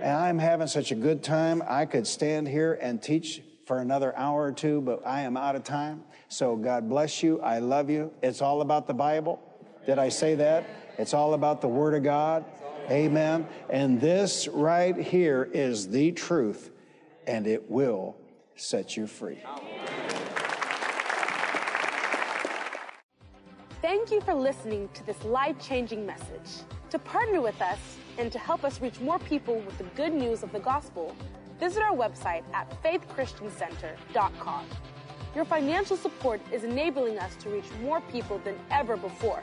And 0.00 0.16
I'm 0.16 0.38
having 0.38 0.68
such 0.68 0.92
a 0.92 0.96
good 0.96 1.24
time. 1.24 1.64
I 1.66 1.86
could 1.86 2.06
stand 2.06 2.46
here 2.46 2.78
and 2.80 3.02
teach 3.02 3.42
for 3.66 3.78
another 3.78 4.16
hour 4.16 4.44
or 4.44 4.52
two, 4.52 4.82
but 4.82 5.04
I 5.04 5.22
am 5.22 5.36
out 5.36 5.56
of 5.56 5.64
time. 5.64 6.04
So 6.28 6.54
God 6.54 6.88
bless 6.88 7.24
you. 7.24 7.40
I 7.40 7.58
love 7.58 7.90
you. 7.90 8.12
It's 8.22 8.40
all 8.40 8.60
about 8.60 8.86
the 8.86 8.94
Bible. 8.94 9.40
Did 9.84 9.98
I 9.98 10.10
say 10.10 10.36
that? 10.36 10.64
It's 10.98 11.14
all 11.14 11.34
about 11.34 11.60
the 11.60 11.68
Word 11.68 11.94
of 11.94 12.02
God. 12.02 12.44
Amen. 12.90 13.46
And 13.70 14.00
this 14.00 14.48
right 14.48 14.96
here 14.96 15.48
is 15.52 15.88
the 15.88 16.12
truth, 16.12 16.70
and 17.26 17.46
it 17.46 17.70
will 17.70 18.16
set 18.56 18.96
you 18.96 19.06
free. 19.06 19.38
Thank 23.80 24.12
you 24.12 24.20
for 24.20 24.34
listening 24.34 24.88
to 24.94 25.04
this 25.06 25.22
life 25.24 25.56
changing 25.60 26.06
message. 26.06 26.62
To 26.90 26.98
partner 26.98 27.40
with 27.40 27.60
us 27.60 27.78
and 28.18 28.30
to 28.30 28.38
help 28.38 28.64
us 28.64 28.80
reach 28.80 29.00
more 29.00 29.18
people 29.18 29.58
with 29.60 29.78
the 29.78 29.84
good 29.96 30.12
news 30.12 30.42
of 30.42 30.52
the 30.52 30.60
gospel, 30.60 31.16
visit 31.58 31.82
our 31.82 31.96
website 31.96 32.44
at 32.52 32.70
faithchristiancenter.com. 32.82 34.66
Your 35.34 35.44
financial 35.46 35.96
support 35.96 36.40
is 36.52 36.62
enabling 36.62 37.18
us 37.18 37.34
to 37.36 37.48
reach 37.48 37.64
more 37.82 38.00
people 38.02 38.38
than 38.44 38.54
ever 38.70 38.96
before. 38.96 39.42